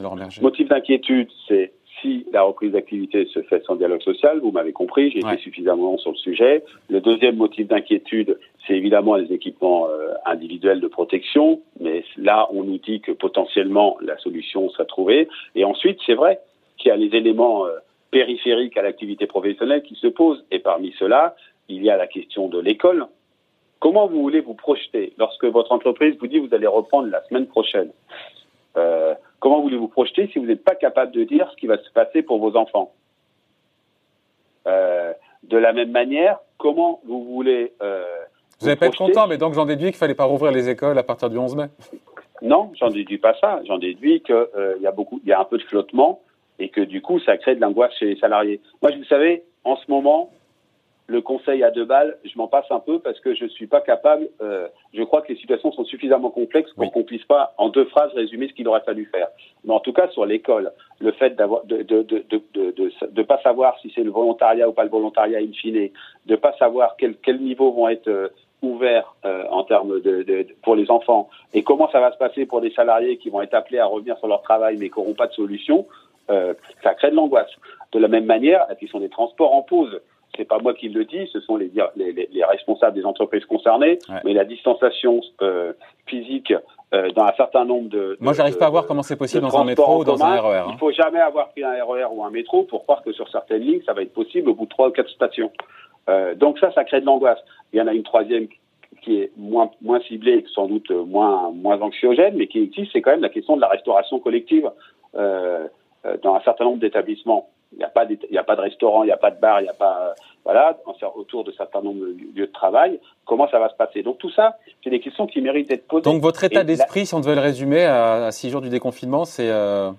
Laurent 0.00 0.16
Berger? 0.16 0.40
Motifs 0.40 0.68
d'inquiétude, 0.68 1.28
c'est 1.48 1.72
si 2.00 2.26
la 2.32 2.42
reprise 2.42 2.72
d'activité 2.72 3.26
se 3.26 3.42
fait 3.42 3.62
sans 3.64 3.74
dialogue 3.74 4.02
social, 4.02 4.38
vous 4.40 4.52
m'avez 4.52 4.72
compris, 4.72 5.10
j'ai 5.10 5.18
été 5.18 5.36
suffisamment 5.38 5.98
sur 5.98 6.12
le 6.12 6.16
sujet. 6.16 6.62
Le 6.88 7.00
deuxième 7.00 7.36
motif 7.36 7.66
d'inquiétude, 7.66 8.38
c'est 8.68 8.74
évidemment 8.74 9.16
les 9.16 9.32
équipements 9.32 9.88
euh, 9.88 10.12
individuels 10.26 10.80
de 10.80 10.88
protection, 10.88 11.62
mais 11.80 12.04
là, 12.18 12.46
on 12.52 12.62
nous 12.62 12.78
dit 12.78 13.00
que 13.00 13.12
potentiellement 13.12 13.96
la 14.02 14.18
solution 14.18 14.68
sera 14.68 14.84
trouvée. 14.84 15.28
Et 15.54 15.64
ensuite, 15.64 15.98
c'est 16.06 16.14
vrai 16.14 16.40
qu'il 16.76 16.90
y 16.90 16.92
a 16.92 16.96
les 16.96 17.16
éléments 17.16 17.66
euh, 17.66 17.78
périphériques 18.10 18.76
à 18.76 18.82
l'activité 18.82 19.26
professionnelle 19.26 19.82
qui 19.82 19.94
se 19.94 20.06
posent, 20.06 20.44
et 20.50 20.58
parmi 20.58 20.94
ceux-là, 20.98 21.34
il 21.68 21.82
y 21.82 21.90
a 21.90 21.96
la 21.96 22.06
question 22.06 22.48
de 22.48 22.60
l'école. 22.60 23.06
Comment 23.80 24.06
vous 24.06 24.20
voulez 24.20 24.40
vous 24.40 24.54
projeter 24.54 25.14
lorsque 25.16 25.44
votre 25.44 25.72
entreprise 25.72 26.16
vous 26.20 26.26
dit 26.26 26.38
vous 26.38 26.54
allez 26.54 26.66
reprendre 26.66 27.08
la 27.08 27.22
semaine 27.24 27.46
prochaine? 27.46 27.90
Euh, 28.76 29.14
Comment 29.40 29.60
voulez-vous 29.60 29.86
projeter 29.86 30.28
si 30.32 30.40
vous 30.40 30.46
n'êtes 30.46 30.64
pas 30.64 30.74
capable 30.74 31.12
de 31.12 31.22
dire 31.22 31.48
ce 31.52 31.56
qui 31.56 31.68
va 31.68 31.78
se 31.78 31.90
passer 31.92 32.22
pour 32.22 32.38
vos 32.38 32.56
enfants? 32.56 32.92
De 34.66 35.56
la 35.56 35.72
même 35.72 35.92
manière, 35.92 36.40
comment 36.58 37.00
vous 37.04 37.22
voulez... 37.24 37.72
vous 38.60 38.66
n'allez 38.66 38.78
pas 38.78 38.86
être 38.86 38.96
content, 38.96 39.28
mais 39.28 39.38
donc 39.38 39.54
j'en 39.54 39.66
déduis 39.66 39.86
qu'il 39.86 39.96
ne 39.96 39.98
fallait 39.98 40.14
pas 40.14 40.24
rouvrir 40.24 40.50
les 40.50 40.68
écoles 40.68 40.98
à 40.98 41.02
partir 41.04 41.30
du 41.30 41.38
11 41.38 41.54
mai 41.54 41.66
Non, 42.42 42.72
j'en 42.78 42.90
déduis 42.90 43.18
pas 43.18 43.34
ça. 43.40 43.60
J'en 43.66 43.78
déduis 43.78 44.20
qu'il 44.22 44.34
euh, 44.34 44.76
y, 44.80 44.86
a 44.86 44.92
beaucoup, 44.92 45.20
il 45.22 45.28
y 45.28 45.32
a 45.32 45.40
un 45.40 45.44
peu 45.44 45.58
de 45.58 45.62
flottement 45.62 46.22
et 46.58 46.68
que 46.68 46.80
du 46.80 47.00
coup, 47.00 47.20
ça 47.20 47.36
crée 47.36 47.54
de 47.54 47.60
l'angoisse 47.60 47.94
chez 47.94 48.06
les 48.06 48.16
salariés. 48.18 48.60
Moi, 48.82 48.90
vous 48.96 49.04
savez, 49.04 49.44
en 49.62 49.76
ce 49.76 49.88
moment, 49.88 50.32
le 51.06 51.22
conseil 51.22 51.62
à 51.62 51.70
deux 51.70 51.86
balles, 51.86 52.18
je 52.24 52.36
m'en 52.36 52.48
passe 52.48 52.66
un 52.70 52.80
peu 52.80 52.98
parce 52.98 53.18
que 53.20 53.34
je 53.34 53.44
ne 53.44 53.48
suis 53.48 53.66
pas 53.66 53.80
capable. 53.80 54.28
Euh, 54.42 54.68
je 54.92 55.02
crois 55.04 55.22
que 55.22 55.32
les 55.32 55.38
situations 55.38 55.72
sont 55.72 55.84
suffisamment 55.84 56.30
complexes 56.30 56.72
pour 56.72 56.92
qu'on 56.92 57.04
puisse 57.04 57.24
pas, 57.24 57.54
en 57.56 57.70
deux 57.70 57.86
phrases, 57.86 58.12
résumer 58.12 58.48
ce 58.48 58.52
qu'il 58.52 58.68
aurait 58.68 58.82
fallu 58.82 59.06
faire. 59.06 59.28
Mais 59.64 59.72
en 59.72 59.80
tout 59.80 59.94
cas, 59.94 60.08
sur 60.08 60.26
l'école, 60.26 60.70
le 61.00 61.12
fait 61.12 61.30
d'avoir, 61.36 61.64
de, 61.64 61.78
de, 61.78 62.02
de, 62.02 62.24
de, 62.28 62.92
de, 63.08 63.22
pas 63.22 63.40
savoir 63.42 63.78
si 63.80 63.90
c'est 63.94 64.02
le 64.02 64.10
volontariat 64.10 64.68
ou 64.68 64.72
pas 64.72 64.84
le 64.84 64.90
volontariat 64.90 65.38
in 65.38 65.52
fine, 65.52 65.88
de 66.26 66.36
pas 66.36 66.54
savoir 66.58 66.96
quels 66.98 67.16
quel 67.22 67.40
niveaux 67.40 67.72
vont 67.72 67.88
être 67.88 68.32
ouverts 68.62 69.14
euh, 69.24 69.44
en 69.50 69.64
termes 69.64 70.00
de, 70.00 70.22
de, 70.22 70.46
pour 70.62 70.74
les 70.74 70.90
enfants 70.90 71.28
et 71.54 71.62
comment 71.62 71.90
ça 71.90 72.00
va 72.00 72.12
se 72.12 72.18
passer 72.18 72.46
pour 72.46 72.60
des 72.60 72.70
salariés 72.72 73.16
qui 73.18 73.30
vont 73.30 73.40
être 73.40 73.54
appelés 73.54 73.78
à 73.78 73.86
revenir 73.86 74.18
sur 74.18 74.28
leur 74.28 74.42
travail 74.42 74.76
mais 74.78 74.90
qui 74.90 74.98
n'auront 74.98 75.14
pas 75.14 75.28
de 75.28 75.32
solution, 75.32 75.86
euh, 76.30 76.54
ça 76.82 76.94
crée 76.94 77.10
de 77.10 77.16
l'angoisse. 77.16 77.50
De 77.92 77.98
la 77.98 78.08
même 78.08 78.26
manière, 78.26 78.66
la 78.68 78.74
question 78.74 79.00
des 79.00 79.08
transports 79.08 79.54
en 79.54 79.62
pause 79.62 80.00
c'est 80.38 80.44
pas 80.44 80.58
moi 80.60 80.72
qui 80.72 80.88
le 80.88 81.04
dis, 81.04 81.28
ce 81.32 81.40
sont 81.40 81.56
les, 81.56 81.70
les, 81.96 82.44
responsables 82.44 82.94
des 82.96 83.04
entreprises 83.04 83.44
concernées, 83.44 83.98
mais 84.24 84.32
la 84.32 84.44
distanciation 84.44 85.20
euh, 85.42 85.72
physique 86.06 86.54
euh, 86.94 87.10
dans 87.10 87.24
un 87.24 87.32
certain 87.36 87.64
nombre 87.64 87.88
de. 87.88 88.16
Moi, 88.20 88.32
j'arrive 88.32 88.56
pas 88.56 88.66
à 88.66 88.70
voir 88.70 88.86
comment 88.86 89.02
c'est 89.02 89.16
possible 89.16 89.42
dans 89.42 89.58
un 89.58 89.64
métro 89.64 90.00
ou 90.00 90.04
dans 90.04 90.22
un 90.22 90.40
RER. 90.40 90.58
Hein. 90.58 90.66
Il 90.70 90.78
faut 90.78 90.92
jamais 90.92 91.18
avoir 91.18 91.48
pris 91.50 91.64
un 91.64 91.84
RER 91.84 92.06
ou 92.12 92.24
un 92.24 92.30
métro 92.30 92.62
pour 92.62 92.84
croire 92.84 93.02
que 93.02 93.12
sur 93.12 93.28
certaines 93.30 93.62
lignes, 93.62 93.82
ça 93.84 93.92
va 93.92 94.02
être 94.02 94.14
possible 94.14 94.48
au 94.48 94.54
bout 94.54 94.64
de 94.64 94.70
trois 94.70 94.88
ou 94.88 94.92
quatre 94.92 95.10
stations. 95.10 95.50
Euh, 96.08 96.34
donc 96.34 96.58
ça, 96.58 96.72
ça 96.72 96.84
crée 96.84 97.00
de 97.00 97.06
l'angoisse. 97.06 97.38
Il 97.72 97.78
y 97.78 97.82
en 97.82 97.86
a 97.86 97.92
une 97.92 98.02
troisième 98.02 98.48
qui 99.02 99.20
est 99.20 99.30
moins 99.36 99.70
moins 99.82 100.00
ciblée, 100.00 100.44
sans 100.54 100.66
doute 100.66 100.90
moins 100.90 101.50
moins 101.50 101.80
anxiogène, 101.80 102.34
mais 102.36 102.46
qui 102.46 102.62
existe, 102.62 102.92
c'est 102.92 103.02
quand 103.02 103.10
même 103.10 103.20
la 103.20 103.28
question 103.28 103.56
de 103.56 103.60
la 103.60 103.68
restauration 103.68 104.18
collective 104.18 104.70
dans 105.14 106.34
un 106.34 106.40
certain 106.40 106.64
nombre 106.64 106.78
d'établissements. 106.78 107.48
Il 107.72 107.78
n'y 107.78 107.84
a 107.84 107.88
pas 107.88 108.06
il 108.08 108.38
a 108.38 108.44
pas 108.44 108.56
de 108.56 108.62
restaurant, 108.62 109.02
il 109.02 109.06
n'y 109.06 109.12
a 109.12 109.18
pas 109.18 109.30
de 109.30 109.38
bar, 109.38 109.60
il 109.60 109.64
n'y 109.64 109.68
a 109.68 109.74
pas 109.74 110.14
voilà 110.44 110.78
autour 111.14 111.44
de 111.44 111.52
certains 111.52 111.82
nombre 111.82 112.00
de 112.00 112.16
lieux 112.34 112.46
de 112.46 112.52
travail. 112.52 112.98
Comment 113.26 113.48
ça 113.50 113.58
va 113.58 113.68
se 113.68 113.76
passer? 113.76 114.02
Donc 114.02 114.16
tout 114.18 114.30
ça, 114.30 114.56
c'est 114.82 114.88
des 114.88 115.00
questions 115.00 115.26
qui 115.26 115.42
méritent 115.42 115.68
d'être 115.68 115.86
posées. 115.86 116.04
Donc 116.04 116.22
votre 116.22 116.42
état 116.44 116.64
d'esprit, 116.64 117.04
si 117.04 117.14
on 117.14 117.20
devait 117.20 117.34
le 117.34 117.42
résumer 117.42 117.84
à, 117.84 118.30
six 118.30 118.48
jours 118.48 118.62
du 118.62 118.70
déconfinement, 118.70 119.26
c'est 119.26 119.50
euh... 119.50 119.90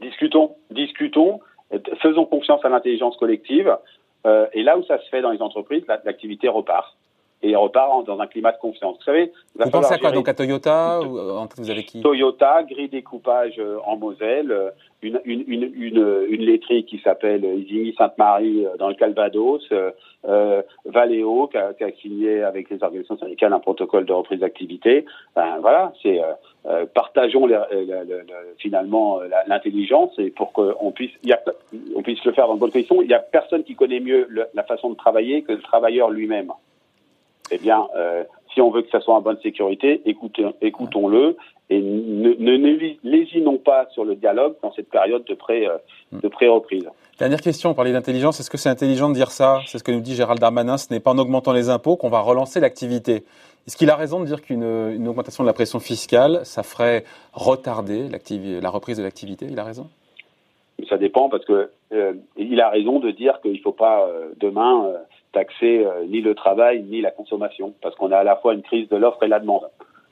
discutons, 0.00 0.54
discutons, 0.70 1.40
faisons 2.00 2.24
confiance 2.24 2.64
à 2.64 2.68
l'intelligence 2.68 3.16
collective. 3.16 3.76
Euh, 4.26 4.46
et 4.52 4.62
là 4.62 4.76
où 4.78 4.84
ça 4.84 4.98
se 4.98 5.08
fait 5.08 5.22
dans 5.22 5.30
les 5.30 5.42
entreprises, 5.42 5.84
l'activité 6.04 6.48
repart 6.48 6.96
et 7.42 7.56
repart 7.56 8.04
dans 8.06 8.20
un 8.20 8.26
climat 8.26 8.52
de 8.52 8.58
confiance. 8.58 8.96
Vous 8.98 9.04
savez, 9.04 9.32
vous 9.54 9.70
pensez 9.70 9.94
à 9.94 9.98
quoi 9.98 10.10
Donc 10.10 10.28
à 10.28 10.34
Toyota 10.34 11.00
ou 11.00 11.18
euh, 11.18 11.46
vous 11.56 11.70
avez 11.70 11.84
qui 11.84 12.00
Toyota, 12.00 12.62
grille 12.64 12.88
découpage 12.88 13.54
euh, 13.58 13.78
en 13.86 13.96
Moselle, 13.96 14.52
euh, 14.52 14.70
une, 15.02 15.20
une, 15.24 15.44
une, 15.46 15.72
une, 15.74 16.26
une 16.28 16.42
laiterie 16.42 16.84
qui 16.84 16.98
s'appelle 16.98 17.44
Isigny 17.44 17.94
Sainte-Marie 17.96 18.66
dans 18.78 18.88
le 18.88 18.94
Calvados, 18.94 19.66
euh, 19.72 20.60
Valeo 20.84 21.46
qui 21.46 21.56
a, 21.56 21.72
qui 21.72 21.84
a, 21.84 21.90
signé 22.02 22.42
avec 22.42 22.68
les 22.68 22.82
organisations 22.82 23.16
syndicales 23.16 23.54
un 23.54 23.60
protocole 23.60 24.04
de 24.04 24.12
reprise 24.12 24.40
d'activité. 24.40 25.06
Ben, 25.34 25.58
voilà, 25.62 25.94
c'est 26.02 26.20
euh, 26.66 26.84
partageons 26.92 27.46
les, 27.46 27.58
finalement 28.58 29.20
l'intelligence 29.46 30.10
et 30.18 30.28
pour 30.28 30.52
qu'on 30.52 30.92
puisse, 30.92 31.12
y 31.24 31.32
a, 31.32 31.40
on 31.96 32.02
puisse 32.02 32.22
le 32.26 32.32
faire 32.32 32.48
dans 32.48 32.56
de 32.56 32.60
bonnes 32.60 32.70
conditions. 32.72 33.00
Il 33.00 33.08
n'y 33.08 33.14
a 33.14 33.20
personne 33.20 33.64
qui 33.64 33.74
connaît 33.74 34.00
mieux 34.00 34.28
la 34.52 34.62
façon 34.64 34.90
de 34.90 34.96
travailler 34.96 35.40
que 35.40 35.52
le 35.52 35.62
travailleur 35.62 36.10
lui-même 36.10 36.52
eh 37.50 37.58
bien, 37.58 37.86
euh, 37.96 38.24
si 38.52 38.60
on 38.60 38.70
veut 38.70 38.82
que 38.82 38.90
ça 38.90 39.00
soit 39.00 39.14
en 39.14 39.20
bonne 39.20 39.38
sécurité, 39.42 40.02
écoutons-le 40.04 41.36
et 41.70 41.80
ne, 41.80 42.32
ne, 42.32 42.96
lésinons 43.04 43.58
pas 43.58 43.86
sur 43.92 44.04
le 44.04 44.16
dialogue 44.16 44.56
dans 44.60 44.72
cette 44.72 44.90
période 44.90 45.24
de 45.24 45.36
euh, 45.50 45.78
de 46.12 46.28
pré-reprise. 46.28 46.88
Dernière 47.18 47.40
question, 47.40 47.70
on 47.70 47.74
parlait 47.74 47.92
d'intelligence. 47.92 48.40
Est-ce 48.40 48.50
que 48.50 48.58
c'est 48.58 48.68
intelligent 48.68 49.08
de 49.08 49.14
dire 49.14 49.30
ça? 49.30 49.60
C'est 49.66 49.78
ce 49.78 49.84
que 49.84 49.92
nous 49.92 50.00
dit 50.00 50.16
Gérald 50.16 50.40
Darmanin. 50.40 50.78
Ce 50.78 50.92
n'est 50.92 50.98
pas 50.98 51.12
en 51.12 51.18
augmentant 51.18 51.52
les 51.52 51.70
impôts 51.70 51.96
qu'on 51.96 52.08
va 52.08 52.20
relancer 52.20 52.58
l'activité. 52.58 53.22
Est-ce 53.66 53.76
qu'il 53.76 53.88
a 53.90 53.94
raison 53.94 54.18
de 54.18 54.24
dire 54.24 54.42
qu'une 54.42 55.06
augmentation 55.06 55.44
de 55.44 55.46
la 55.46 55.52
pression 55.52 55.78
fiscale, 55.78 56.40
ça 56.44 56.64
ferait 56.64 57.04
retarder 57.34 58.08
la 58.08 58.70
reprise 58.70 58.96
de 58.96 59.02
l'activité? 59.04 59.46
Il 59.48 59.58
a 59.60 59.64
raison? 59.64 59.86
Ça 60.88 60.96
dépend 60.96 61.28
parce 61.28 61.44
que 61.44 61.70
euh, 61.92 62.14
il 62.36 62.60
a 62.60 62.70
raison 62.70 62.98
de 62.98 63.10
dire 63.10 63.40
qu'il 63.42 63.52
ne 63.52 63.58
faut 63.58 63.72
pas 63.72 64.08
demain 64.40 64.86
taxer 65.32 65.84
euh, 65.84 66.04
ni 66.06 66.20
le 66.20 66.34
travail 66.34 66.82
ni 66.82 67.00
la 67.00 67.10
consommation, 67.10 67.74
parce 67.82 67.94
qu'on 67.96 68.12
a 68.12 68.18
à 68.18 68.24
la 68.24 68.36
fois 68.36 68.54
une 68.54 68.62
crise 68.62 68.88
de 68.88 68.96
l'offre 68.96 69.22
et 69.22 69.28
la 69.28 69.40
demande. 69.40 69.68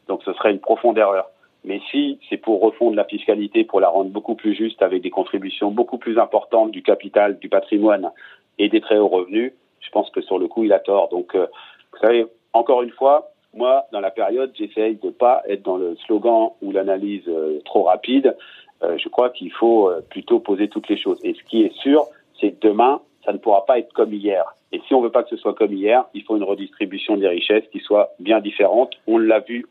Donc 0.06 0.22
ce 0.24 0.32
serait 0.32 0.52
une 0.52 0.60
profonde 0.60 0.98
erreur. 0.98 1.30
Mais 1.64 1.80
si 1.90 2.18
c'est 2.28 2.36
pour 2.36 2.60
refondre 2.60 2.96
la 2.96 3.04
fiscalité, 3.04 3.64
pour 3.64 3.80
la 3.80 3.88
rendre 3.88 4.10
beaucoup 4.10 4.36
plus 4.36 4.54
juste, 4.54 4.80
avec 4.80 5.02
des 5.02 5.10
contributions 5.10 5.70
beaucoup 5.70 5.98
plus 5.98 6.18
importantes 6.18 6.70
du 6.70 6.82
capital, 6.82 7.38
du 7.38 7.48
patrimoine 7.48 8.10
et 8.58 8.68
des 8.68 8.80
très 8.80 8.96
hauts 8.96 9.08
revenus, 9.08 9.52
je 9.80 9.90
pense 9.90 10.08
que 10.10 10.20
sur 10.20 10.38
le 10.38 10.46
coup, 10.46 10.64
il 10.64 10.72
a 10.72 10.78
tort. 10.78 11.08
Donc, 11.08 11.34
euh, 11.34 11.46
vous 11.92 11.98
savez, 11.98 12.26
encore 12.52 12.82
une 12.82 12.92
fois, 12.92 13.30
Moi, 13.54 13.86
dans 13.92 14.00
la 14.00 14.10
période, 14.10 14.52
j'essaye 14.54 14.96
de 14.96 15.06
ne 15.06 15.12
pas 15.12 15.42
être 15.48 15.62
dans 15.62 15.78
le 15.78 15.96
slogan 16.06 16.50
ou 16.60 16.70
l'analyse 16.70 17.24
euh, 17.28 17.60
trop 17.64 17.84
rapide. 17.84 18.36
Euh, 18.82 18.96
je 18.98 19.08
crois 19.08 19.30
qu'il 19.30 19.50
faut 19.52 19.88
euh, 19.88 20.00
plutôt 20.10 20.38
poser 20.38 20.68
toutes 20.68 20.88
les 20.88 20.98
choses. 20.98 21.18
Et 21.24 21.34
ce 21.34 21.42
qui 21.44 21.62
est 21.64 21.74
sûr, 21.78 22.06
c'est 22.38 22.52
que 22.52 22.68
demain, 22.68 23.00
ça 23.24 23.32
ne 23.32 23.38
pourra 23.38 23.64
pas 23.64 23.78
être 23.78 23.92
comme 23.92 24.12
hier. 24.12 24.44
Et 24.72 24.80
si 24.86 24.94
on 24.94 25.00
veut 25.00 25.10
pas 25.10 25.22
que 25.22 25.30
ce 25.30 25.36
soit 25.36 25.54
comme 25.54 25.72
hier, 25.72 26.04
il 26.14 26.22
faut 26.24 26.36
une 26.36 26.42
redistribution 26.42 27.16
des 27.16 27.28
richesses 27.28 27.64
qui 27.72 27.80
soit 27.80 28.10
bien 28.18 28.40
différente. 28.40 28.92
On 29.06 29.18
l'a 29.18 29.40
vu 29.40 29.66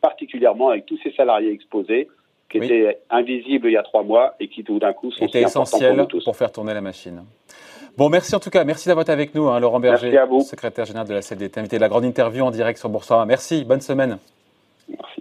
particulièrement 0.00 0.70
avec 0.70 0.86
tous 0.86 0.98
ces 1.02 1.12
salariés 1.12 1.52
exposés 1.52 2.08
qui 2.48 2.58
étaient 2.58 2.98
invisibles 3.10 3.68
il 3.68 3.72
y 3.72 3.76
a 3.76 3.82
trois 3.82 4.02
mois 4.02 4.34
et 4.40 4.48
qui 4.48 4.64
tout 4.64 4.78
d'un 4.78 4.92
coup 4.92 5.10
sont 5.12 5.26
C'était 5.26 5.42
essentiel 5.42 6.06
pour, 6.08 6.22
pour, 6.24 6.36
faire 6.36 6.50
tourner 6.50 6.74
la 6.74 6.80
machine. 6.80 7.22
Bon, 7.96 8.08
merci 8.08 8.34
en 8.34 8.40
tout 8.40 8.50
cas. 8.50 8.64
Merci 8.64 8.88
d'avoir 8.88 9.02
été 9.02 9.12
avec 9.12 9.34
nous, 9.34 9.48
hein, 9.48 9.60
Laurent 9.60 9.78
Berger, 9.78 10.10
secrétaire 10.40 10.86
général 10.86 11.06
de 11.06 11.14
la 11.14 11.22
CDT, 11.22 11.60
invité 11.60 11.76
de 11.76 11.82
la 11.82 11.88
grande 11.88 12.04
interview 12.04 12.44
en 12.44 12.50
direct 12.50 12.78
sur 12.78 12.88
Boursorama. 12.88 13.26
Merci, 13.26 13.64
bonne 13.64 13.80
semaine. 13.80 14.18
Merci. 14.88 15.19